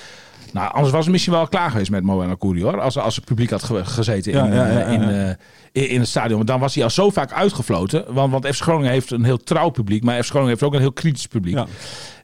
[0.53, 2.81] Nou, anders was het misschien wel klaar geweest met Mo El Akouri, hoor.
[2.81, 5.29] Als, als het publiek had ge- gezeten in, ja, ja, eh, in, eh,
[5.73, 6.45] in, in het stadion.
[6.47, 8.15] Dan was hij al zo vaak uitgefloten.
[8.15, 10.05] Want, want FC Groningen heeft een heel trouw publiek.
[10.05, 11.55] Maar FC Groningen heeft ook een heel kritisch publiek.
[11.55, 11.67] Ja.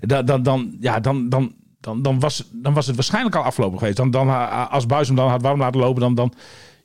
[0.00, 3.78] Dan, dan, dan, ja, dan, dan, dan, dan, was, dan was het waarschijnlijk al afgelopen
[3.78, 3.96] geweest.
[3.96, 6.32] Dan, dan, eh, als Buis hem dan had warm laten lopen, dan, dan,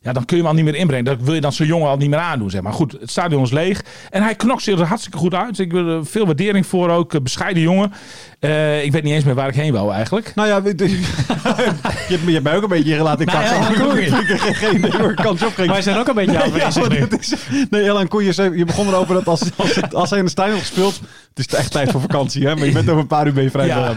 [0.04, 1.06] ja, dan kun je hem al niet meer inbrengen.
[1.06, 2.50] Dat wil je dan zo'n jongen al niet meer aandoen.
[2.50, 3.82] Zeg maar goed, het stadion is leeg.
[4.10, 5.60] En hij knokt zich er hartstikke goed uit.
[5.60, 7.14] Ik wil er veel waardering voor ook.
[7.14, 7.92] Eh, Bescheiden jongen.
[8.40, 10.32] Eh, ik weet niet eens meer waar ik heen wou eigenlijk.
[10.36, 10.70] Nou ja, je,
[12.08, 14.00] hebt, je hebt mij ook een beetje gelaten in Nou.
[14.02, 15.56] Ik heb geen- ik kans op.
[15.56, 17.18] Wij zijn ook een beetje Ja, afwezig nu.
[17.20, 17.34] is,
[17.70, 20.56] nee, Ellen Koeien, je begon erover dat als, als, het- als hij in de stadion
[20.58, 21.02] had gespeeld...
[21.34, 22.56] Het is echt tijd voor vakantie, hè?
[22.56, 23.66] Maar je bent over een paar uur ben je vrij.
[23.68, 23.94] Ja.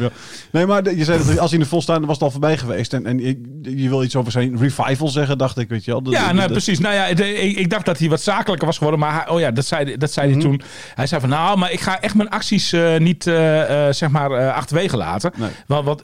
[0.51, 2.57] Nee, maar je zei dat als hij in de vol staat, was het al voorbij
[2.59, 2.93] geweest.
[2.93, 6.03] En, en je, je wil iets over zijn revival zeggen, dacht ik, weet je wel.
[6.13, 6.79] Ja, nou, precies.
[6.79, 9.01] Nou ja, ik, ik dacht dat hij wat zakelijker was geworden.
[9.01, 10.61] Maar hij- oh ja, dat zei, dat zei hij toen.
[10.95, 14.09] Hij zei van, nou, maar ik ga echt mijn acties eh, niet, eh, eh, zeg
[14.11, 15.33] maar, achterwege laten.
[15.37, 15.51] Nee.
[15.67, 16.03] Want,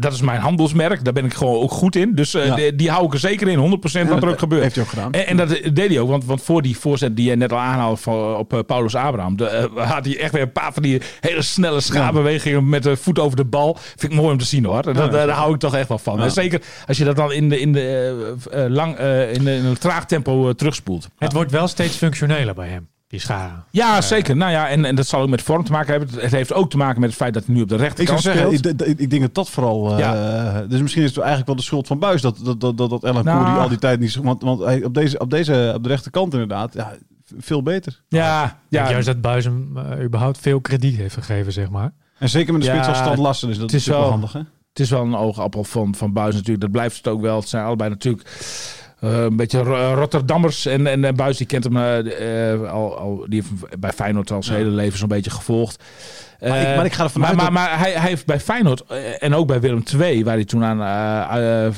[0.00, 1.04] dat is mijn handelsmerk.
[1.04, 2.14] Daar ben ik gewoon ook goed in.
[2.14, 2.54] Dus Ja.
[2.54, 4.62] die, die hou ik er zeker in, 100% wat er ook gebeurt.
[4.62, 5.12] Heeft hij ook gedaan.
[5.12, 7.58] En, en dat deed hij ook, want, want voor die voorzet die je net al
[7.58, 9.36] aanhaalde van, op Paulus Abraham,
[9.76, 13.36] had hij echt weer een paar van die hele snelle schaarbewegingen met de voet over
[13.36, 13.76] de bal.
[13.96, 14.82] Vind ik mooi om te zien hoor.
[14.82, 15.06] Dat, Ja.
[15.08, 16.20] Daar hou ik toch echt wel van.
[16.22, 17.80] En zeker als je dat dan in, de, in, de,
[18.50, 21.08] eh, eh, lang, eh, in, de- in een traag tempo eh, terugspoelt.
[21.18, 23.64] Het wordt wel steeds functioneler bij hem, die scharen.
[23.70, 24.36] Ja, zeker.
[24.36, 26.20] Nou ja, en, en dat zal ook met vorm te maken hebben.
[26.20, 27.88] Het heeft ook te maken met het feit dat hij nu op de Ik zou
[27.90, 28.80] rechterkant zeggen, speelt.
[28.80, 29.92] ik, ik, ik denk dat dat vooral...
[29.92, 30.60] eh, Ja.
[30.68, 33.02] Dus misschien is het eigenlijk wel de schuld van Buis dat, dat, dat, dat, dat
[33.02, 33.22] Nou.
[33.44, 34.14] Koeri al die tijd niet...
[34.16, 36.92] Want, want hij, op, deze, op, deze, op de rechterkant inderdaad, ja,
[37.36, 38.02] veel beter.
[38.08, 38.58] ja, Ja.
[38.68, 41.92] ja, Juist dat Buis hem eh, überhaupt veel krediet heeft gegeven, zeg maar.
[42.18, 44.32] En zeker met de Ja, spits als Stand Lassen is dat het is wel handig,
[44.32, 44.38] hè?
[44.68, 46.60] het is wel een oogappel van, van Buis natuurlijk.
[46.60, 47.36] Dat blijft het ook wel.
[47.36, 48.28] Het zijn allebei natuurlijk
[49.06, 50.66] een beetje Ro- Rotterdammers.
[50.66, 53.24] En, en, en Buis die kent hem eh, eh, al, al.
[53.28, 55.82] Die heeft bij Feyenoord al zijn hele leven zo'n beetje gevolgd.
[56.40, 58.40] Maar ik- Eh, maar ik ga ervan maar, uit maar, maar hij, hij heeft bij
[58.40, 61.72] Feyenoord eh, en ook bij Willem II, waar hij toen aan eh, eh,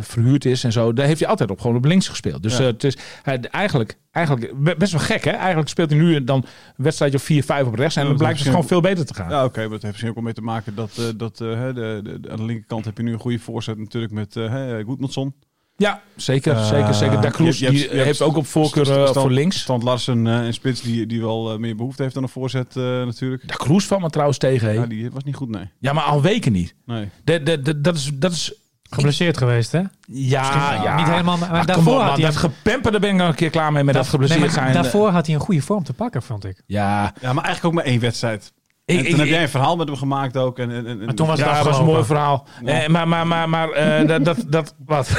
[0.00, 2.42] verhuurd is en zo, daar heeft hij altijd op gewoon op links gespeeld.
[2.42, 2.60] Dus Ja.
[2.60, 5.30] eh, het is hij, eigenlijk, eigenlijk be- best wel gek, hè?
[5.30, 6.36] Eigenlijk speelt hij nu dan
[6.76, 9.14] een wedstrijdje of 4-5 op rechts en Ja, dan blijkt het gewoon veel beter te
[9.14, 9.30] gaan.
[9.30, 11.48] Ja, oké, maar dat heeft misschien ook wel mee te maken dat, eh, dat eh,
[11.66, 14.54] de, de, de- aan de linkerkant heb je nu een goede voorzet natuurlijk met eh
[14.84, 15.34] Goedmanson.
[15.76, 17.20] Ja, zeker, Eh, zeker, zeker.
[17.20, 19.60] Da Cruz je hebt- die hebt heeft ook op voorkeur eh, Stand- voor links.
[19.60, 22.76] Stand Larsen eh, en Spits die, die wel eh, meer behoefte heeft aan een voorzet
[22.76, 23.48] eh, natuurlijk.
[23.48, 24.72] Da Cruz valt me trouwens tegen.
[24.74, 25.70] Ja, die was niet goed, nee.
[25.78, 26.74] Ja, maar al weken niet.
[26.86, 27.08] nee.
[27.24, 28.10] De, de, de- dat is...
[28.14, 28.54] Dat is
[28.90, 29.78] Geblesseerd geweest, hè?
[30.06, 33.14] ja, ja, Niet helemaal, maar Ah, kom daarvoor op, had hij dat gepemper, daar ben
[33.14, 34.72] ik al een keer klaar mee met dat geblesseerd zijn.
[34.74, 36.62] Daarvoor had hij een goede vorm te pakken, vond ik.
[36.66, 38.52] Ja, Ja, maar eigenlijk ook maar één wedstrijd.
[38.84, 40.58] ik, en ik, toen heb ik- jij een verhaal met hem gemaakt ook.
[40.58, 42.46] En, en, en, Maar toen was het ja, dat was een mooi verhaal.
[42.64, 42.82] Ja.
[42.82, 44.74] Eh, maar maar, maar, maar eh, dat, dat, dat...
[44.86, 45.10] Wat?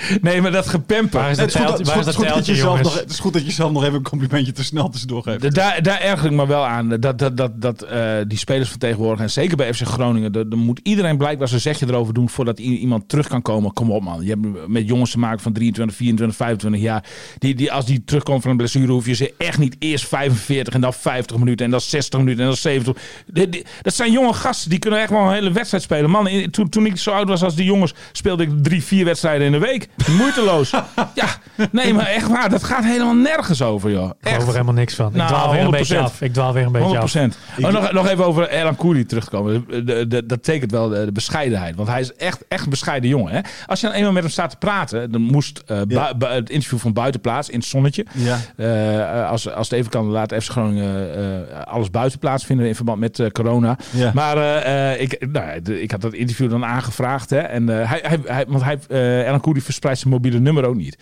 [0.22, 1.20] Nee, maar dat gepemper.
[1.20, 3.32] Waar is dat het, is goed, dat- waar is je zelf nog, het is goed
[3.32, 5.40] dat je zelf nog even een complimentje te snel tussendoor geeft.
[5.42, 6.88] Da- Daar, daar erger ik me wel aan.
[6.88, 9.24] Dat, dat, dat, dat eh, die spelers vertegenwoordigen.
[9.24, 10.32] En zeker bij FC Groningen.
[10.34, 12.28] Er, er moet iedereen blijkbaar zijn zegje erover doen.
[12.28, 13.72] Voordat iemand terug kan komen.
[13.72, 14.22] Kom op man.
[14.22, 17.04] Je hebt met jongens te maken van 23, 24, 25 jaar.
[17.38, 18.92] Die, die, als die terugkomen van een blessure.
[18.92, 21.64] Hoef je ze echt niet eerst 45 en dan 50 minuten.
[21.64, 22.96] En dan 60 minuten en dan 70.
[23.26, 24.70] Die- die- dat zijn jonge gasten.
[24.70, 26.10] Die kunnen echt wel een hele wedstrijd spelen.
[26.10, 27.94] Man, in- toen, toen ik zo oud was als die jongens.
[28.12, 29.88] Speelde ik drie, vier wedstrijden in de week.
[30.10, 30.70] Moeiteloos.
[31.14, 31.26] ja,
[31.72, 32.48] nee maar echt waar.
[32.50, 34.10] Dat gaat helemaal nergens over joh.
[34.20, 35.10] Ik geloof er helemaal niks van.
[35.14, 35.70] Nou, ik dwaal weer een 100%.
[35.70, 36.20] beetje af.
[36.20, 37.64] Ik dwaal weer een beetje 100 af.
[37.64, 39.64] Oh, nog, nog even over Elan Koeri terug te komen.
[39.68, 41.76] De- de- de- dat tekent wel de, de bescheidenheid.
[41.76, 43.32] Want hij is echt, echt een bescheiden jongen.
[43.32, 43.40] Hè?
[43.66, 45.10] Als je dan eenmaal met hem staat te praten.
[45.12, 46.12] Dan moest eh, Ja.
[46.18, 48.06] het interview van buitenplaats in het zonnetje.
[48.14, 48.38] Ja.
[48.56, 51.14] Eh, als, als het even kan, laat FC Groningen
[51.50, 53.76] eh, alles buiten plaatsvinden in verband met eh, corona.
[53.90, 54.10] Ja.
[54.14, 57.30] Maar eh, eh, ik, nou, ik had dat interview dan aangevraagd.
[57.30, 60.64] Hè, en, eh, hij, hij, hij, want hij, eh Elan Koeri verspreidt zijn mobiele nummer
[60.64, 60.98] ook niet.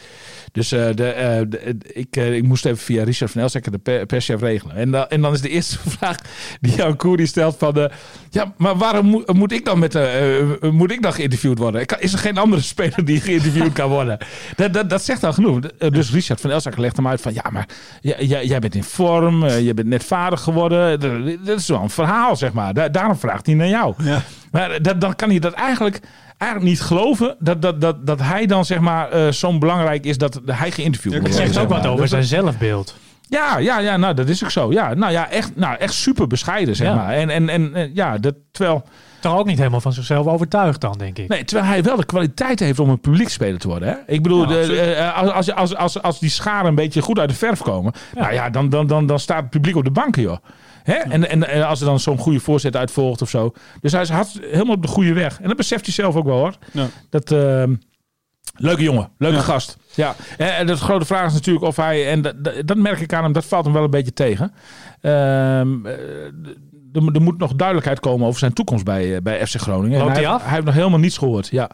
[0.53, 3.79] Dus eh, de, eh, de- ik, eh, ik moest even via Richard van Elsekker, de
[3.79, 4.77] per- perschef, regelen.
[4.77, 6.17] En, dan- en dan is de eerste vraag
[6.61, 7.75] die Jan Koeri stelt van...
[7.75, 7.91] de
[8.31, 9.99] ja, maar waarom moet, moet ik dan met
[10.61, 11.87] moet ik dan geïnterviewd worden?
[11.99, 14.19] Is er geen andere speler die geïnterviewd kan worden?
[14.57, 15.61] Dat, dat, dat zegt al genoeg.
[15.91, 17.35] Dus Richard van Elsekker legt hem uit van...
[17.35, 17.69] Ja, maar
[18.01, 21.01] jij, bent in vorm, je bent net vader geworden.
[21.01, 22.75] Dat- Dat is wel een verhaal, zeg maar.
[22.75, 23.95] Da- daarom vraagt hij naar jou.
[24.03, 24.23] Ja.
[24.51, 26.01] Maar dat, dan kan hij dat eigenlijk,
[26.38, 27.37] eigenlijk niet geloven.
[27.38, 31.12] Dat, dat, dat, dat hij dan zeg maar eh, zo belangrijk is dat hij geïnterviewd
[31.12, 31.29] wordt.
[31.29, 31.79] Het zegt zeg ook maar.
[31.79, 32.96] wat over Dat- zijn zelfbeeld.
[33.31, 34.72] Ja, ja, ja, nou dat is ook zo.
[34.72, 36.94] Ja, nou ja, echt, nou, echt super bescheiden, zeg Ja.
[36.94, 37.12] maar.
[37.14, 38.83] En, en, en eh, ja, dat, terwijl,
[39.20, 41.29] Toch ook niet helemaal van zichzelf overtuigd dan, denk ik.
[41.29, 43.88] nee, terwijl hij wel de kwaliteit heeft om een publiekspeler te worden.
[43.88, 43.94] Hè?
[44.07, 44.79] Ik bedoel, Ja, de- absoluut.
[44.94, 47.92] eh, als, als, als, als, als die scharen een beetje goed uit de verf komen,
[48.14, 50.37] nou ja, dan, dan, dan, dan staat het publiek op de banken, joh.
[50.88, 50.94] Hè?
[50.94, 53.53] En, en, en als er dan zo'n goede voorzet uitvolgt of zo.
[53.81, 55.40] Dus hij is hard, helemaal op de goede weg.
[55.40, 56.55] En dat beseft hij zelf ook wel hoor.
[56.72, 56.87] Ja.
[57.11, 57.74] Dat, ehm,
[58.57, 59.77] leuke jongen, leuke gast.
[59.94, 60.14] Ja.
[60.38, 63.22] En, en de grote vraag is natuurlijk of hij, en dat, dat, merk ik aan
[63.22, 64.53] hem, dat valt hem wel een beetje tegen.
[65.01, 65.92] Ehm, eh,
[66.92, 70.01] er, er moet nog duidelijkheid komen over zijn toekomst bij, eh, bij FC Groningen.
[70.01, 70.42] Loopt hij af?
[70.42, 71.48] Hij heeft nog helemaal niets gehoord.
[71.48, 71.70] Ja.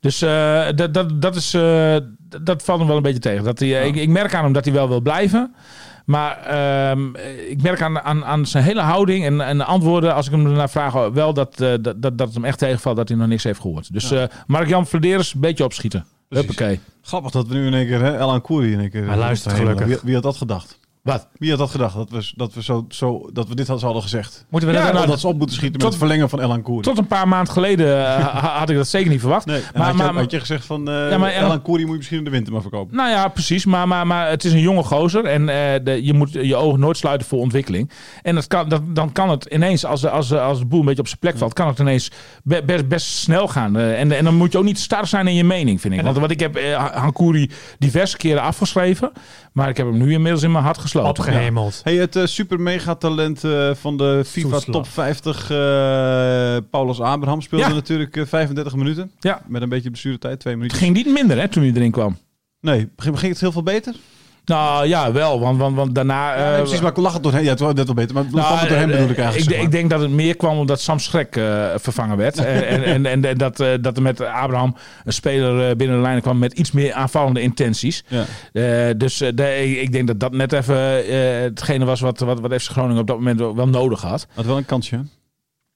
[0.00, 1.50] Dus eh, dat, dat, dat, is,
[2.42, 3.44] dat, valt hem wel een beetje tegen.
[3.44, 5.54] Dat hij, ik, ik merk aan hem dat hij wel wil blijven.
[6.04, 7.14] Maar ehm,
[7.48, 10.46] ik merk aan, aan, aan zijn hele houding en, en de antwoorden, als ik hem
[10.46, 13.26] ernaar vraag, wel dat, eh, dat, dat, dat het hem echt tegenvalt dat hij nog
[13.26, 13.92] niks heeft gehoord.
[13.92, 16.04] Dus eh Mark-Jan Flederis, een beetje opschieten.
[16.28, 16.48] Precies.
[16.48, 16.80] Huppakee.
[17.02, 19.06] Grappig dat we nu in één keer hè, Elan Koeri in één keer...
[19.06, 19.86] Hij luistert gelukkig.
[19.86, 20.78] Wie, wie had dat gedacht?
[21.02, 21.28] Wat?
[21.38, 21.94] Wie had dat gedacht?
[21.94, 24.46] Dat we, dat we, zo, zo, dat we dit hadden, gezegd.
[24.48, 26.40] Moeten we Ja, dat nou, dat ze op moeten schieten met tot- het verlengen van
[26.40, 26.82] Elan Koeri.
[26.82, 29.46] Tot een paar maanden geleden eh, ha- had ik dat zeker niet verwacht.
[29.46, 31.90] Nee, Maar- had, je, maar- had je gezegd van eh Ja, maar Elan- Koeri moet
[31.90, 32.96] je misschien in de winter maar verkopen.
[32.96, 33.64] Nou ja, precies.
[33.64, 35.24] Maar, maar, maar het is een jonge gozer.
[35.24, 37.90] En eh, de, je moet je ogen nooit sluiten voor ontwikkeling.
[38.22, 40.86] En dat kan, dat, dan kan het ineens, als, de- als, als de boel een
[40.86, 42.10] beetje op zijn plek valt, kan het ineens
[42.44, 43.76] be- best, best snel gaan.
[43.76, 46.00] En, en dan moet je ook niet star zijn in je mening, vind ik.
[46.02, 46.58] Want wat ik heb
[46.94, 49.12] Hankouri diverse keren afgeschreven.
[49.52, 51.24] Maar ik heb hem nu inmiddels in mijn hart gesloten.
[51.24, 51.80] opgehemeld.
[51.84, 54.58] Hey, het eh, super mega talent eh, van de FIFA.
[54.58, 55.56] Top 50, eh
[56.70, 57.72] Paulus Abraham, speelde Ja.
[57.74, 59.10] natuurlijk eh, 35 minuten.
[59.20, 59.42] Ja.
[59.46, 60.82] Met een beetje blessuretijd, twee Het minuten.
[60.84, 62.16] ging niet minder hè, toen hij erin kwam.
[62.60, 63.94] Nee, ging het heel veel beter?
[64.44, 65.40] Nou ja, wel.
[65.40, 66.34] Want, want, want daarna...
[66.34, 67.42] Ja, eh, nee, precies, maar ik lach het doorheen.
[67.44, 68.14] Ja, het was net wel beter.
[68.14, 69.50] Maar nou, het doorheen eh, bedoel ik eigenlijk.
[69.50, 72.38] Ik, zeg ik denk dat het meer kwam omdat Sam Schrek eh, vervangen werd.
[72.44, 76.22] en, en, en, dat, eh, dat er met Abraham een speler eh, binnen de lijnen
[76.22, 78.04] kwam met iets meer aanvallende intenties.
[78.08, 78.24] Ja.
[78.52, 82.40] Eh, dus eh, de- ik- denk dat dat net even eh, hetgene was wat, wat,
[82.40, 84.26] wat FC Groningen op dat moment wel wel nodig had.
[84.34, 85.00] Had wel een kansje.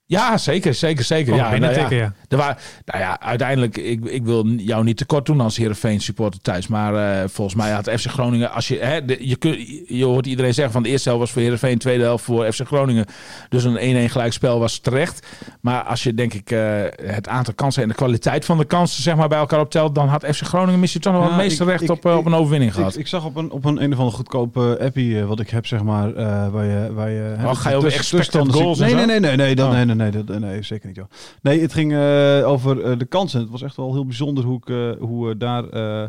[0.09, 1.29] Ja, zeker, zeker, zeker.
[1.33, 1.79] Kon ja, nou ja.
[1.79, 2.13] tikken, ja.
[2.29, 6.41] Er waren, nou ja, uiteindelijk, ik, ik wil jou niet tekort doen als Heerenveen supporter
[6.41, 6.67] thuis.
[6.67, 10.27] Maar eh, volgens mij had FC Groningen, als je, hè, de- je, kun, je hoort
[10.27, 13.07] iedereen zeggen van de eerste helft was voor Heerenveen, tweede helft voor FC Groningen.
[13.49, 15.27] Dus een 1-1 gelijkspel was terecht.
[15.61, 16.61] Maar als je denk ik eh,
[17.03, 20.09] het aantal kansen en de kwaliteit van de kansen zeg maar, bij elkaar optelt, dan
[20.09, 22.35] had FC Groningen misschien toch nog wel het meeste recht ik- op, eh, op een
[22.35, 22.97] overwinning Ik, gehad.
[22.97, 25.83] ik zag op een, op een, een of andere goedkope appie wat ik heb, zeg
[25.83, 26.13] maar,
[26.51, 26.93] waar je...
[26.95, 29.73] Waar je Oh, ga je over expected goals Nee, nee, nee, nee, nee, dat, Oh.
[29.73, 31.07] nee, nee, nee, dat- nee, zeker niet, joh.
[31.43, 33.41] Nee, het ging eh, over eh, de kansen.
[33.41, 36.09] Het was echt wel heel bijzonder hoe, ik, eh, hoe we daar eh,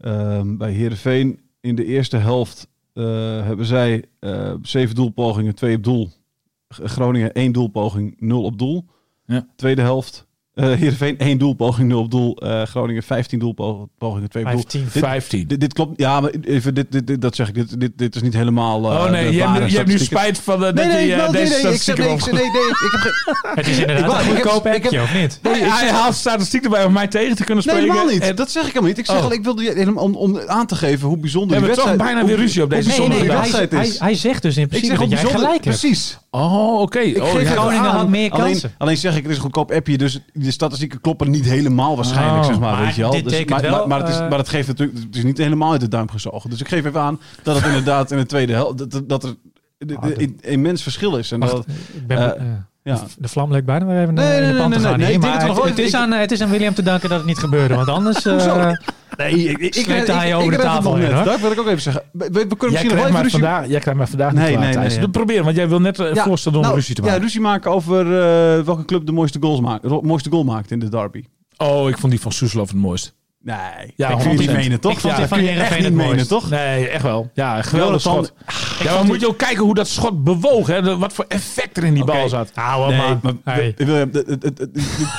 [0.00, 2.68] ehm, bij Heerenveen in de eerste helft
[3.44, 4.04] hebben zij
[4.62, 6.08] zeven doelpogingen, twee op doel.
[6.68, 8.84] Groningen één doelpoging, nul op doel.
[9.26, 9.46] Ja.
[9.56, 10.26] Tweede helft.
[10.54, 12.36] Eh Heerenveen één doelpoging, nul op doel.
[12.36, 14.60] Eh, Groningen 15 doelpogingen, twee op doel.
[14.60, 14.80] 15.
[14.92, 15.46] Dit- 15.
[15.46, 15.92] Dit, dit klopt.
[16.00, 17.54] Ja, maar even dit, dit, dit- dat zeg ik.
[17.54, 18.84] Dit, dit, dit is niet helemaal.
[18.92, 21.06] eh, oh nee, de je hebt, nu- je hebt nu spijt van dat Nee, nee,
[21.06, 23.12] je nee, deze nee, statistieken nee, ik, nee, nee, ik heb geen.
[23.60, 25.38] Het is inderdaad een goedkoop ik heb- appje, of niet?
[25.42, 27.94] Nee, hij haalt statistieken bij om mij tegen te kunnen Nee, spreken.
[27.96, 28.22] helemaal niet.
[28.22, 28.98] En- Dat zeg ik helemaal niet.
[28.98, 29.24] Ik zeg Oh.
[29.24, 31.84] al, ik wilde je helemaal om, om aan te geven hoe bijzonder We die hebben
[31.84, 33.98] toch wedstrijd bijna weer ruzie op deze Nee, nee, hij, wedstrijd hij, is.
[33.98, 35.78] hij zegt dus in Ik principe dat jij gelijk hebt.
[35.80, 36.18] Precies.
[36.30, 36.98] Oh, oké.
[36.98, 38.72] Ik Oh, Groningen had meer kansen.
[38.78, 42.38] alleen zeg ik, het is een goedkoop appje, dus de statistieken kloppen niet helemaal waarschijnlijk,
[42.38, 42.44] Oh.
[42.46, 43.10] zeg maar, Maar weet je wel.
[43.22, 45.38] Dus, maar, wel, maar, maar, het is, eh, maar het geeft natuurlijk, het is niet
[45.38, 46.50] helemaal uit de duim gezogen.
[46.50, 49.36] Dus ik geef even aan dat het inderdaad in de tweede helft, dat, dat- er
[49.78, 51.32] een Ah, dat- immens verschil is.
[51.32, 53.00] En Wacht, dat, ik ben, eh, eh, ja.
[53.18, 55.18] De vlam leek bijna weer even Nee, eh, nee, de pan nee, te gaan nee,
[55.18, 57.74] Maar het is aan, het is aan William te danken dat het niet gebeurde.
[57.74, 58.24] Want anders...
[58.26, 58.70] eh?
[59.16, 61.24] Nee, ik, ik, hij ik- over ik de tafel heen, net.
[61.24, 62.02] Dat wil ik ook even zeggen.
[62.12, 63.30] We, we- we kunnen Jij misschien nog even ruzie...
[63.40, 65.98] vandaag, jij krijgt maar vandaag Nee, niet nee, nee, Dat proberen, want jij wil net
[65.98, 67.22] eh, Ja, voorstellen om nou, ruzie te Ja, maken.
[67.22, 68.08] ruzie maken over
[68.64, 71.24] welke club de mooiste, goals maakt, mooiste goal maakt in de derby.
[71.56, 73.14] Oh, ik vond die van Soeslof het mooist.
[73.42, 73.56] Nee,
[73.96, 74.52] Ja, ik vind die 100%.
[74.52, 74.92] menen, toch?
[74.92, 76.50] Ik vond Ja, die van Heerenveen niet het menen, toch?
[76.50, 77.30] Nee, echt wel.
[77.34, 78.32] Ja, een geweldig schot.
[78.82, 80.66] Ja, maar moet je ook kijken hoe dat schot bewoog.
[80.66, 80.98] Hè?
[80.98, 82.50] Wat voor effect er in die bal zat.
[82.54, 83.20] Hou man.
[83.22, 83.60] maar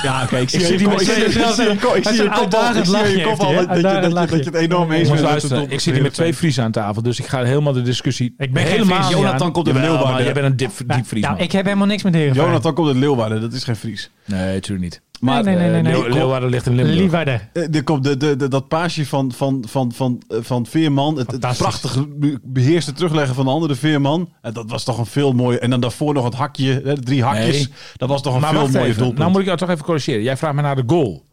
[0.03, 1.45] Ja, oké, ik zie je die kop- met- ik zie- je
[1.85, 6.13] al- ik zie kop al dat je- het enorm eens bent ik zit hier met
[6.13, 9.51] twee Friesen aan tafel, dus ik ga helemaal de discussie Ik ben geen helemaal Jonathan
[9.51, 10.23] komt uit Leeuwarden.
[10.23, 10.71] Jij bent een diep,
[11.05, 11.43] Fries, Nou, man.
[11.43, 12.43] ik heb helemaal niks met Heerenveen.
[12.43, 14.09] Jonathan komt uit Leeuwarden, dat is geen Fries.
[14.25, 15.01] Nee, natuurlijk niet.
[15.21, 15.93] Maar nee, nee, nee, Eh, nee.
[16.03, 16.97] Leeuw- Leeuwarden ligt in Limburg.
[16.97, 17.41] Lieverden.
[17.53, 21.17] Eh, er komt de, de, de, dat paasje van, van, van, van, eh, van Veerman.
[21.17, 24.29] Het, het be- beheerste terugleggen van de andere Veerman.
[24.41, 25.61] En dat was toch een veel mooier.
[25.61, 27.55] En dan daarvoor nog het hakje, hè, drie hakjes.
[27.55, 27.67] Nee.
[27.95, 29.17] Dat was toch een Maar veel mooier even, doelpunt.
[29.17, 30.21] nou moet ik jou toch even corrigeren.
[30.23, 31.23] Jij vraagt me naar de goal.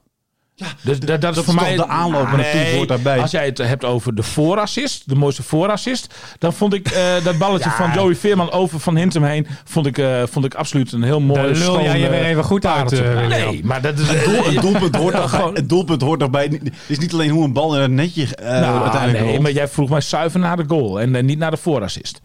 [0.81, 3.21] Dus dat, dat is dat voor is mij toch de aanloop naartoe hoort daarbij.
[3.21, 7.39] Als jij het hebt over de voorassist, de mooiste voorassist, dan vond ik eh, dat
[7.39, 11.03] balletje van Joey Veerman over van Hintem heen, vond ik, eh, vond ik absoluut een
[11.03, 11.43] heel mooi.
[11.43, 13.29] Daar lul jij je eh, weer even goed uit, eh, William.
[13.29, 16.45] nee, maar dat is Doel, het, doelpunt hoort Ja, daarbij, gewoon- het doelpunt hoort daarbij.
[16.45, 19.53] Het is niet alleen hoe een bal in het netje eh, Nou, uiteindelijk nee, maar
[19.53, 22.21] jij vroeg mij zuiver naar de goal en eh, niet naar de voorassist.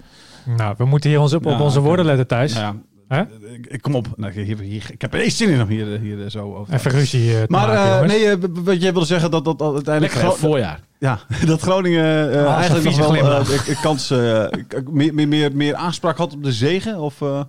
[0.58, 2.54] Nou, we moeten hier ons op, op Ja, onze woorden letten thuis.
[2.54, 2.74] Nou ja,
[3.08, 3.22] Hè?
[3.54, 4.08] ik, ik kom op.
[4.16, 6.74] Nou, hier, hier, ik heb er eens zin in om hier, hier zo over te
[6.80, 9.60] Even ruzie eh, te Maar maken, eh, nee, eh, wat jij wilde zeggen dat, dat,
[9.60, 10.80] dat uiteindelijk Lekker voorjaar.
[11.00, 15.14] ja, dat Groningen eh, Ah, eigenlijk nog zo'n wel eh, de kans eh, k- meer,
[15.14, 17.00] meer, meer, meer aanspraak had op de zegen?
[17.00, 17.42] Of eh,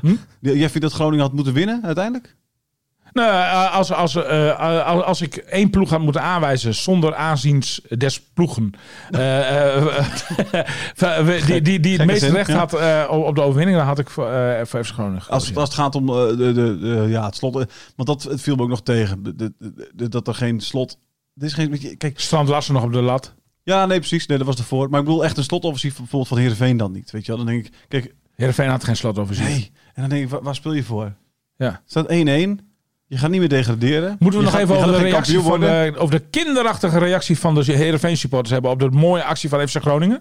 [0.00, 0.14] Hm?
[0.40, 2.36] jij vindt dat Groningen had moeten winnen uiteindelijk?
[3.16, 7.80] Nou, eh, als, als, eh, als, als ik één ploeg had moeten aanwijzen zonder aanziens
[7.98, 8.70] des ploegen,
[9.10, 12.56] eh, eh, die, die, die het meeste zin, recht ja.
[12.56, 15.64] had eh, op de overwinning, dan had ik voor, eh voor FC Groningen Als, als
[15.68, 17.54] het gaat om eh, de, de, de- ja, het slot.
[17.96, 19.22] Want dat het viel me ook nog tegen.
[19.22, 20.98] De- de- de- de- dat er geen slot.
[21.34, 23.34] Er is geen, kijk, Strand Larsen nog op de lat.
[23.62, 24.26] ja, nee, precies.
[24.26, 24.90] Nee, dat was ervoor.
[24.90, 27.10] Maar ik bedoel echt een slotoffensief bijvoorbeeld van Heerenveen dan niet.
[27.10, 27.44] Weet je wel?
[27.44, 29.44] Dan denk ik, kijk, Heerenveen had geen slot over zich.
[29.44, 29.70] nee.
[29.94, 31.12] En dan denk ik, waar, waar speel je voor?
[31.56, 31.82] Ja.
[31.86, 32.64] Staat 1-1.
[33.08, 34.16] Je gaat niet meer degraderen.
[34.18, 37.38] Moeten we Je nog gaat- even over de, reactie van de, over de kinderachtige reactie
[37.38, 40.20] van de Heerenveen supporters hebben op de mooie actie van FC Groningen?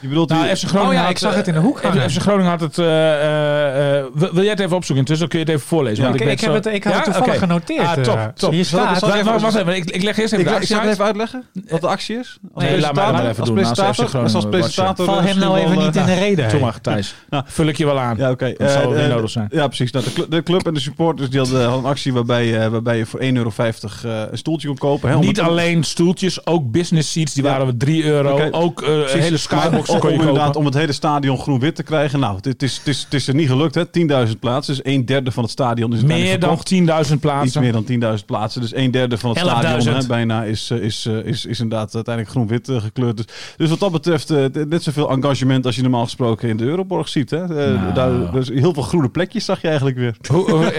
[0.00, 1.60] Je bedoelt, Nou, die- FC Groningen Oh ja, had, ik zag eh, het in de
[1.60, 2.10] hoek hangen.
[2.10, 2.78] FC Groningen had het...
[2.78, 4.96] eh, eh, wil jij het even opzoeken?
[5.04, 6.02] Intussen kun je het even voorlezen.
[6.04, 6.08] Ja.
[6.10, 6.98] want ik, ik, heb zo- het, ik had Ja?
[6.98, 7.86] het toevallig genoteerd.
[7.86, 8.52] Ah, top, top.
[8.52, 8.98] Hier staat...
[8.98, 9.76] zal even- wacht, even.
[9.76, 10.94] Ik, ik leg eerst even ik, de ik actie zal het uit.
[10.94, 12.38] even uitleggen wat de actie is.
[12.54, 14.60] Als Nee, laat maar even als doen, als FC presentator- Groningen als watcher.
[14.60, 15.04] presentator.
[15.06, 16.46] Val hem nou even niet in de reden.
[16.46, 16.58] Hè.
[16.58, 17.14] maar, Thijs.
[17.30, 17.44] Nou.
[17.46, 18.16] Vul ik je wel aan.
[18.16, 18.54] Ja, oké.
[18.58, 19.48] Dat zal wel weer nodig zijn.
[19.50, 19.90] Ja, precies.
[19.92, 22.68] Nou, de, cl- de club en de supporters die hadden, hadden een actie waarbij, eh,
[22.70, 25.10] waarbij je voor 1,50 euro eh, een stoeltje kon kopen.
[25.10, 27.34] Hè, Niet alleen stoeltjes, ook business seats.
[27.34, 27.50] Die Ja.
[27.50, 28.50] waren we 3 euro.
[28.50, 29.12] Ook eh Precies.
[29.20, 30.60] hele skyboxen om, kon je om inderdaad kopen.
[30.60, 32.20] om het hele stadion groen-wit te krijgen.
[32.20, 33.74] Nou, het, is, het, is, het is er niet gelukt.
[33.74, 33.84] hè.
[34.26, 34.74] 10.000 plaatsen.
[34.74, 36.68] Dus een derde van het stadion is Meer dan verkocht.
[36.68, 37.62] 10.000 Iets plaatsen.
[37.62, 37.84] meer dan
[38.18, 38.60] 10.000 plaatsen.
[38.60, 39.48] Dus een derde van het 11.000.
[39.58, 43.16] stadion hè, bijna is, is, is, is inderdaad uiteindelijk groen-wit gekleurd.
[43.16, 46.64] Dus, dus wat dat betreft eh, net zoveel engagement als je normaal gesproken in de
[46.64, 47.30] Euroborg ziet.
[47.30, 47.46] Hè.
[47.46, 47.92] Nou.
[47.94, 50.16] daar, dus heel veel groene plekjes zag je eigenlijk weer.
[50.30, 50.72] Hoe-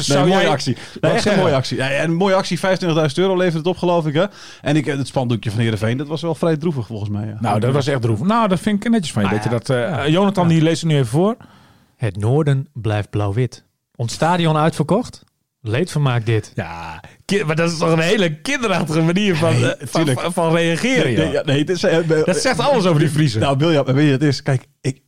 [0.00, 0.76] Zou een mooie actie.
[1.00, 1.76] Nee, echt een mooie actie.
[1.76, 2.58] Ja, een mooie actie.
[2.58, 2.64] 25.000
[3.14, 4.14] euro levert het op, geloof ik.
[4.14, 4.24] Hè?
[4.62, 7.26] En ik, het spandoekje van Heerenveen, dat was wel vrij droevig volgens mij.
[7.26, 7.36] Ja.
[7.40, 8.26] Nou, dat was echt droevig.
[8.26, 9.28] Nou, dat vind ik netjes van je.
[9.28, 10.08] Ah, dat je dat, eh.
[10.08, 11.36] Jonathan, die leest het nu even voor.
[11.96, 13.64] Het noorden blijft blauw-wit.
[13.96, 15.24] Ons stadion uitverkocht.
[15.60, 16.52] Leedvermaak dit.
[16.54, 17.00] Ja,
[17.46, 21.04] maar dat is toch een hele kinderachtige manier van, eh, van, van, van reageren.
[21.04, 23.40] nee, nee, ja, nee, het is, eh, Dat zegt alles over die Friesen.
[23.40, 25.02] Nou, William, weet je, het is, kijk, ik,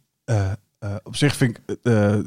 [1.09, 2.19] op zich vind ik, eh, eh,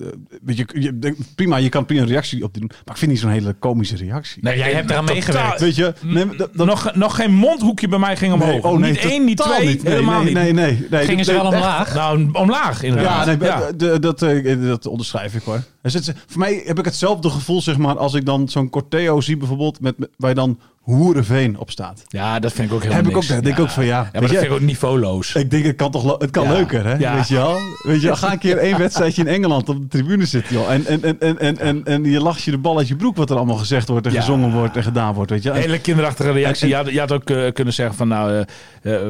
[0.41, 3.11] weet je, je, denk- prima, je kan prima een reactie op doen, maar ik vind
[3.11, 4.43] niet zo'n hele komische reactie.
[4.43, 5.59] nee, jij hebt eraan meegewerkt.
[5.61, 8.49] Weet je, nee, dat, dat- nog, nog geen mondhoekje bij mij ging omhoog.
[8.49, 9.83] nee, oh nee, niet één, niet twee, niet.
[9.83, 10.33] Nee, helemaal nee, niet.
[10.33, 11.05] Nee, nee, nee.
[11.05, 11.53] Gingen ze wel echt.
[11.53, 11.93] omlaag?
[11.93, 13.25] Nou, omlaag Ja, inderdaad.
[13.25, 13.71] nee, Ja.
[13.97, 15.63] d- dat, eh, dat onderschrijf ik hoor.
[15.83, 19.37] Zit, voor mij heb ik hetzelfde gevoel, zeg maar, als ik dan zo'n Corteo zie
[19.37, 22.03] bijvoorbeeld, met, met, waar dan Hoerenveen op staat.
[22.07, 23.41] Ja, dat vind ik ook helemaal Heb ik ook, niks.
[23.41, 23.97] denk ik ook van ja.
[23.97, 25.35] Ja, maar dat je, vind ik ook niveauloos.
[25.35, 26.51] Ik denk, het kan toch het kan Ja.
[26.51, 26.95] leuker, hè?
[26.95, 27.15] Ja.
[27.15, 27.55] Weet je wel?
[27.83, 30.71] Weet je, ga een keer één wedstrijdje in Engeland op de tribune zitten, joh.
[30.71, 33.15] En, en, en, en, en, en, en je lacht je de bal uit je broek
[33.15, 34.19] wat er allemaal gezegd wordt en Ja.
[34.19, 35.51] gezongen wordt en gedaan wordt, weet je.
[35.53, 36.63] Hele kinderachtige reactie.
[36.63, 38.45] En- Je, had, je had ook eh, kunnen zeggen van nou,
[38.81, 39.07] eh, eh,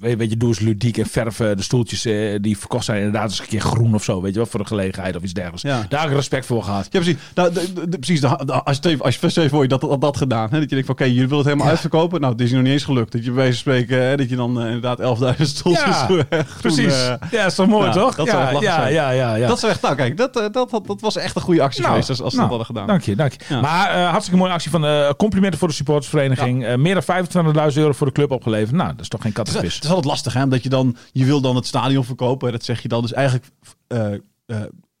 [0.00, 2.02] weet, je, doe eens ludiek en verf eh, de stoeltjes
[2.42, 4.66] die verkocht zijn inderdaad eens een keer groen of zo, weet je wel, voor de
[4.66, 5.62] gelegenheid of iets dergelijks.
[5.90, 6.84] Daar heb ik respect voor gehad.
[6.90, 7.16] Ja, precies.
[7.34, 10.16] Nou, de, precies de, als je het even- als je voor je dat, dat, dat
[10.16, 10.48] gedaan.
[10.50, 10.58] Hè?
[10.60, 11.72] Dat je denkt van, oké, jullie willen het helemaal Ja.
[11.72, 12.20] uitverkopen.
[12.20, 13.12] Nou, het is nog niet eens gelukt.
[13.12, 16.44] Dat je bij wijze van spreken, hè, dat je dan eh, inderdaad 11.000 stoeltjes Ja,
[16.60, 16.92] Precies.
[17.08, 18.14] eh, ja, is toch mooi, toch?
[18.14, 19.46] dat zou echt ja, ja, ja, ja.
[19.48, 21.80] Dat is echt, nou kijk, dat, eh, dat, dat, dat was echt een goede actie
[21.80, 22.86] Nou, geweest als, als ze nou, dat hadden gedaan.
[22.98, 23.58] Dank je, dank je.
[23.60, 26.76] Maar hartstikke mooie actie van complimenten voor de supportersvereniging.
[26.76, 27.26] Meer dan
[27.72, 28.76] 25.000 euro voor de club opgeleverd.
[28.76, 29.74] Nou, dat is toch geen Het is, kattenpis.
[29.74, 30.42] het is altijd lastig, hè?
[30.42, 32.52] Omdat je dan, je wil dan het stadion verkopen.
[32.52, 33.02] Dat zeg je dan.
[33.02, 33.44] Dus eigenlijk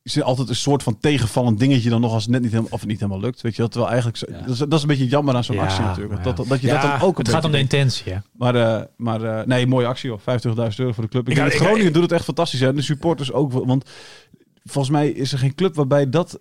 [0.02, 2.72] is er altijd een soort van tegenvallend dingetje dan nog als het net niet helemaal,
[2.72, 3.40] of het niet helemaal lukt.
[3.40, 4.38] Weet je, dat wel eigenlijk, zo- Ja.
[4.40, 6.24] dat, is, dat is een beetje jammer aan zo'n Ja, actie natuurlijk.
[6.24, 8.18] Dat, dat, dat je Ja, dat dan ook Het gaat om de intentie, hè?
[8.36, 10.20] Maar, eh, maar eh, nee, mooie actie hoor.
[10.20, 10.24] 25.000
[10.76, 11.22] euro voor de club.
[11.22, 12.60] Ik Ik denk had- dat ik- Groningen ik- doet het echt fantastisch.
[12.60, 12.68] Hè?
[12.68, 13.52] En de supporters ook.
[13.52, 13.90] wel, Want
[14.64, 16.40] volgens mij is er geen club waarbij dat...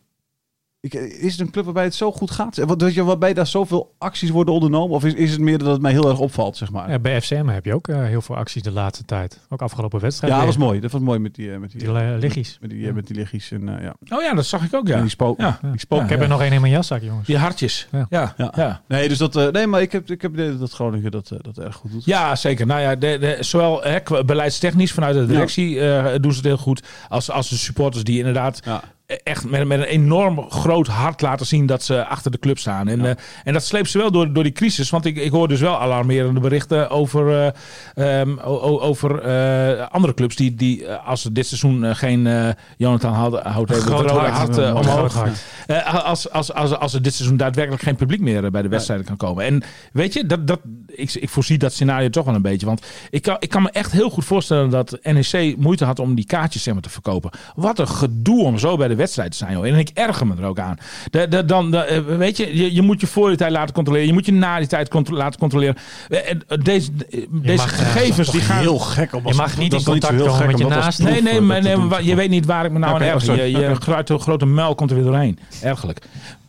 [0.82, 2.58] Ik, is het een club waarbij het zo goed gaat?
[2.58, 4.96] Wat, weet je, waarbij daar zoveel acties worden ondernomen?
[4.96, 6.90] Of is, is het meer dat het mij heel erg opvalt, zeg maar?
[6.90, 9.40] Ja, bij FCM heb je ook eh, heel veel acties de laatste tijd.
[9.50, 10.34] Ook afgelopen wedstrijd.
[10.34, 10.80] Ja, dat was mooi.
[10.80, 12.58] Dat was mooi met die, eh, met die, Die eh, liggies.
[12.62, 13.96] met die, met die liggies en eh, ja.
[14.18, 15.02] Oh ja, dat zag ik ook, En ja.
[15.02, 15.40] die spook.
[15.40, 15.60] Ja.
[15.62, 15.98] Die spook.
[16.00, 16.04] Ja.
[16.04, 17.28] Ik heb er nog één in mijn jaszak, jongens.
[17.28, 17.88] Die hartjes.
[17.92, 18.06] Ja.
[18.10, 18.54] Ja, ja.
[18.56, 18.64] Ja.
[18.64, 18.82] ja.
[18.88, 21.76] Nee, dus dat, eh, nee, maar ik heb, ik heb dat Groningen dat, dat erg
[21.76, 22.06] goed doet.
[22.06, 22.66] Ja, zeker.
[22.66, 26.58] Nou ja, de, de, zowel hè, beleidstechnisch vanuit de directie eh, doen ze het heel
[26.58, 26.84] goed.
[27.10, 28.84] Als, als de supporters die inderdaad Ja.
[29.24, 32.88] Echt met, met een enorm groot hart laten zien dat ze achter de club staan.
[32.88, 33.12] En, eh,
[33.44, 34.90] en dat sleept ze wel door, door die crisis.
[34.90, 37.54] Want ik, ik hoor dus wel alarmerende berichten over,
[37.96, 43.42] eh, ehm, over eh, andere clubs die, die als ze dit seizoen geen Jonathan hebben,
[43.44, 45.14] het Groot hart, omhoog.
[45.14, 45.44] hart.
[45.86, 49.18] Als, als, als, als er dit seizoen daadwerkelijk geen publiek meer bij de wedstrijden kan
[49.18, 49.46] komen.
[49.46, 52.66] En weet je, dat, dat, ik, ik voorzie dat scenario toch wel een beetje.
[52.66, 56.16] Want ik kan, ik kan me echt heel goed voorstellen dat NEC moeite had om
[56.16, 57.32] die kaartjes zeg maar, te verkopen.
[57.56, 59.52] Wat een gedoe om zo bij de wedstrijd te zijn.
[59.52, 59.68] Joh.
[59.68, 60.78] En ik erger me er ook aan.
[61.12, 63.74] De, de, dan, de, eh, weet je, je, je moet je voor die tijd laten
[63.74, 64.08] controleren.
[64.08, 65.76] Je moet je na die tijd contro- laten controleren.
[66.10, 66.92] Eh, eh, Deze,
[67.32, 68.60] deze mag, gegevens die gaan...
[68.60, 71.42] heel gek om Je mag niet in contact heel komen met je proef, Nee, nee,
[71.42, 73.36] maar, nee, maar je weet niet waar ik me nou Oké, aan erger.
[73.46, 75.40] Je, je grote, grote muil komt er weer doorheen.
[75.62, 76.00] Ergelijk.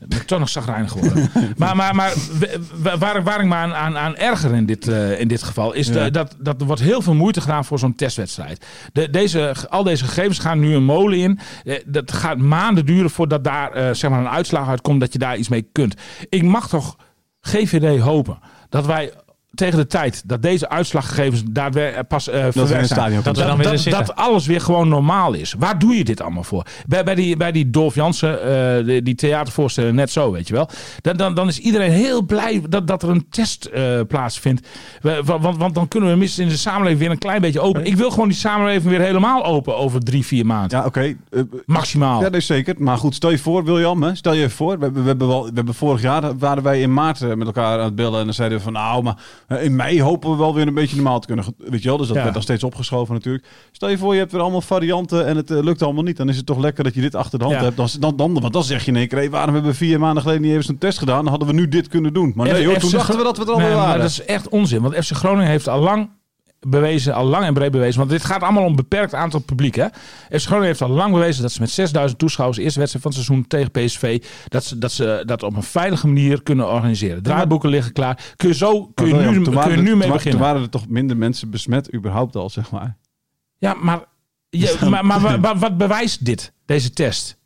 [0.01, 1.31] Ik ben toch nog zagrijnig geworden.
[1.57, 2.13] maar maar, maar
[2.99, 5.73] waar, waar ik me aan, aan, aan erger in dit, eh, in dit geval...
[5.73, 5.93] is Ja.
[6.05, 8.67] de- dat, dat er wordt heel veel moeite gedaan voor zo'n testwedstrijd.
[8.93, 11.39] De, deze, al deze gegevens gaan nu een molen in.
[11.65, 15.01] Eh, Dat gaat maanden duren voordat daar eh, zeg maar een uitslag uitkomt...
[15.01, 15.95] dat je daar iets mee kunt.
[16.29, 16.97] Ik mag toch
[17.41, 19.13] GVD hopen dat wij...
[19.55, 21.43] Tegen de tijd dat deze uitslaggegevens
[22.09, 24.89] pas eh in het verwerkt zijn, Dat we dat, weer dat, dat alles weer gewoon
[24.89, 25.55] normaal is.
[25.59, 26.67] Waar doe je dit allemaal voor?
[26.87, 28.43] Bij, bij, die, bij die Dolf Jansen,
[28.79, 30.69] eh, die, die theatervoorsteller, net zo, weet je wel.
[31.01, 34.69] Dan, dan, dan is iedereen heel blij dat, dat er een test eh, plaatsvindt.
[35.01, 37.61] We- wa- Want, want dan kunnen we minstens in de samenleving weer een klein beetje
[37.61, 37.85] open.
[37.85, 40.79] Ik wil gewoon die samenleving weer helemaal open over drie, vier maanden.
[40.79, 41.17] Ja, oké.
[41.67, 42.17] Maximaal.
[42.19, 42.75] Ja, dat is zeker.
[42.79, 44.79] Maar goed, stel je voor, William, hè, stel je even voor.
[44.79, 47.79] We, hebben- we, hebben wel, we hebben vorig jaar waren wij in maart met elkaar
[47.79, 48.19] aan het bellen.
[48.19, 49.17] En dan zeiden we van, nou, maar
[49.59, 51.45] in mei hopen we wel weer een beetje normaal te kunnen.
[51.59, 52.23] Weet je wel, dus dat Ja.
[52.23, 53.45] werd dan steeds opgeschoven natuurlijk.
[53.73, 56.17] Stel je voor, je hebt weer allemaal varianten en het eh, lukt allemaal niet.
[56.17, 57.63] Dan is het toch lekker dat je dit achter de hand Ja.
[57.65, 57.77] hebt.
[57.77, 59.99] Dan, dan, dan, want dan zeg je in één keer, hey, waarom hebben we vier
[59.99, 61.19] maanden geleden niet even zo'n test gedaan?
[61.19, 62.33] Dan hadden we nu dit kunnen doen.
[62.35, 64.01] Maar nee hoor, toen dachten we dat we het allemaal maar waren.
[64.01, 64.83] dat is echt onzin.
[64.83, 66.09] Want FC Groningen heeft al lang
[66.67, 67.99] bewezen, al lang en breed bewezen.
[67.99, 69.75] Want dit gaat allemaal om een beperkt aantal publiek.
[69.75, 69.87] Hè?
[70.31, 73.25] FC Groningen heeft al lang bewezen dat ze met 6000 toeschouwers, eerste wedstrijd van het
[73.25, 77.23] seizoen tegen PSV, dat ze, dat ze dat op een veilige manier kunnen organiseren.
[77.23, 78.33] Draaiboeken liggen klaar.
[78.37, 80.21] Kun je zo kun je nu, kun je nu mee beginnen.
[80.31, 82.97] Toen waren er toch minder mensen besmet überhaupt al, zeg maar.
[83.59, 84.05] Ja, maar,
[84.49, 87.39] je, maar, maar, wa- wa- wat bewijst dit, deze test?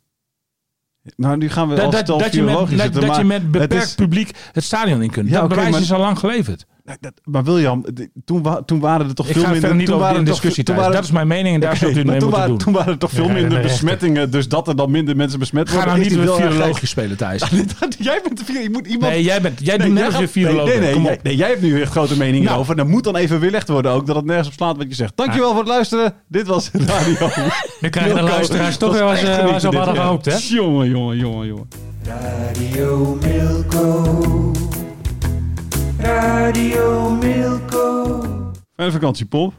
[1.15, 2.55] Nou, nu gaan we Dat, als dat, je met,
[2.93, 5.29] dat, je met het beperkt is- publiek het stadion in kunt.
[5.29, 6.65] Ja, dat bewijs maar- is al lang geleverd.
[6.99, 7.85] Dat- maar William,
[8.25, 9.67] toen, wa- toen waren er toch Ik veel ga minder...
[9.69, 10.87] verder niet toen waren in toch- discussie toen thuis.
[10.87, 12.57] waren- Dat is mijn mening en daar zult u mee toen moeten waren, doen.
[12.57, 14.31] toen waren er toch veel Ja, minder besmettingen.
[14.31, 15.93] Dus dat er dan minder mensen besmet Ga worden.
[15.93, 17.41] nou is niet met virologie spelen, Thijs.
[17.99, 19.11] jij bent de vir- je moet iemand...
[19.11, 21.35] Nee, jij, bent, jij Nee, doet net als je viroloog nee, nee, nee, jij, nee,
[21.35, 22.59] jij hebt nu echt grote meningen Nou.
[22.59, 22.75] over.
[22.75, 25.11] Dan moet dan even weerlegd worden ook dat het nergens op slaat wat je zegt.
[25.15, 26.13] Dankjewel voor het luisteren.
[26.27, 27.29] Dit was Radio.
[27.81, 30.37] Nu krijgen de luisteraars toch wel was eens eh, op hadden gehoopt, hè?
[30.47, 31.67] Jongen, jongen, jongen, jongen.
[32.03, 34.53] Radio Milko.
[36.05, 38.21] Radio Milko.
[38.75, 39.53] Fijne vakantie, Pop.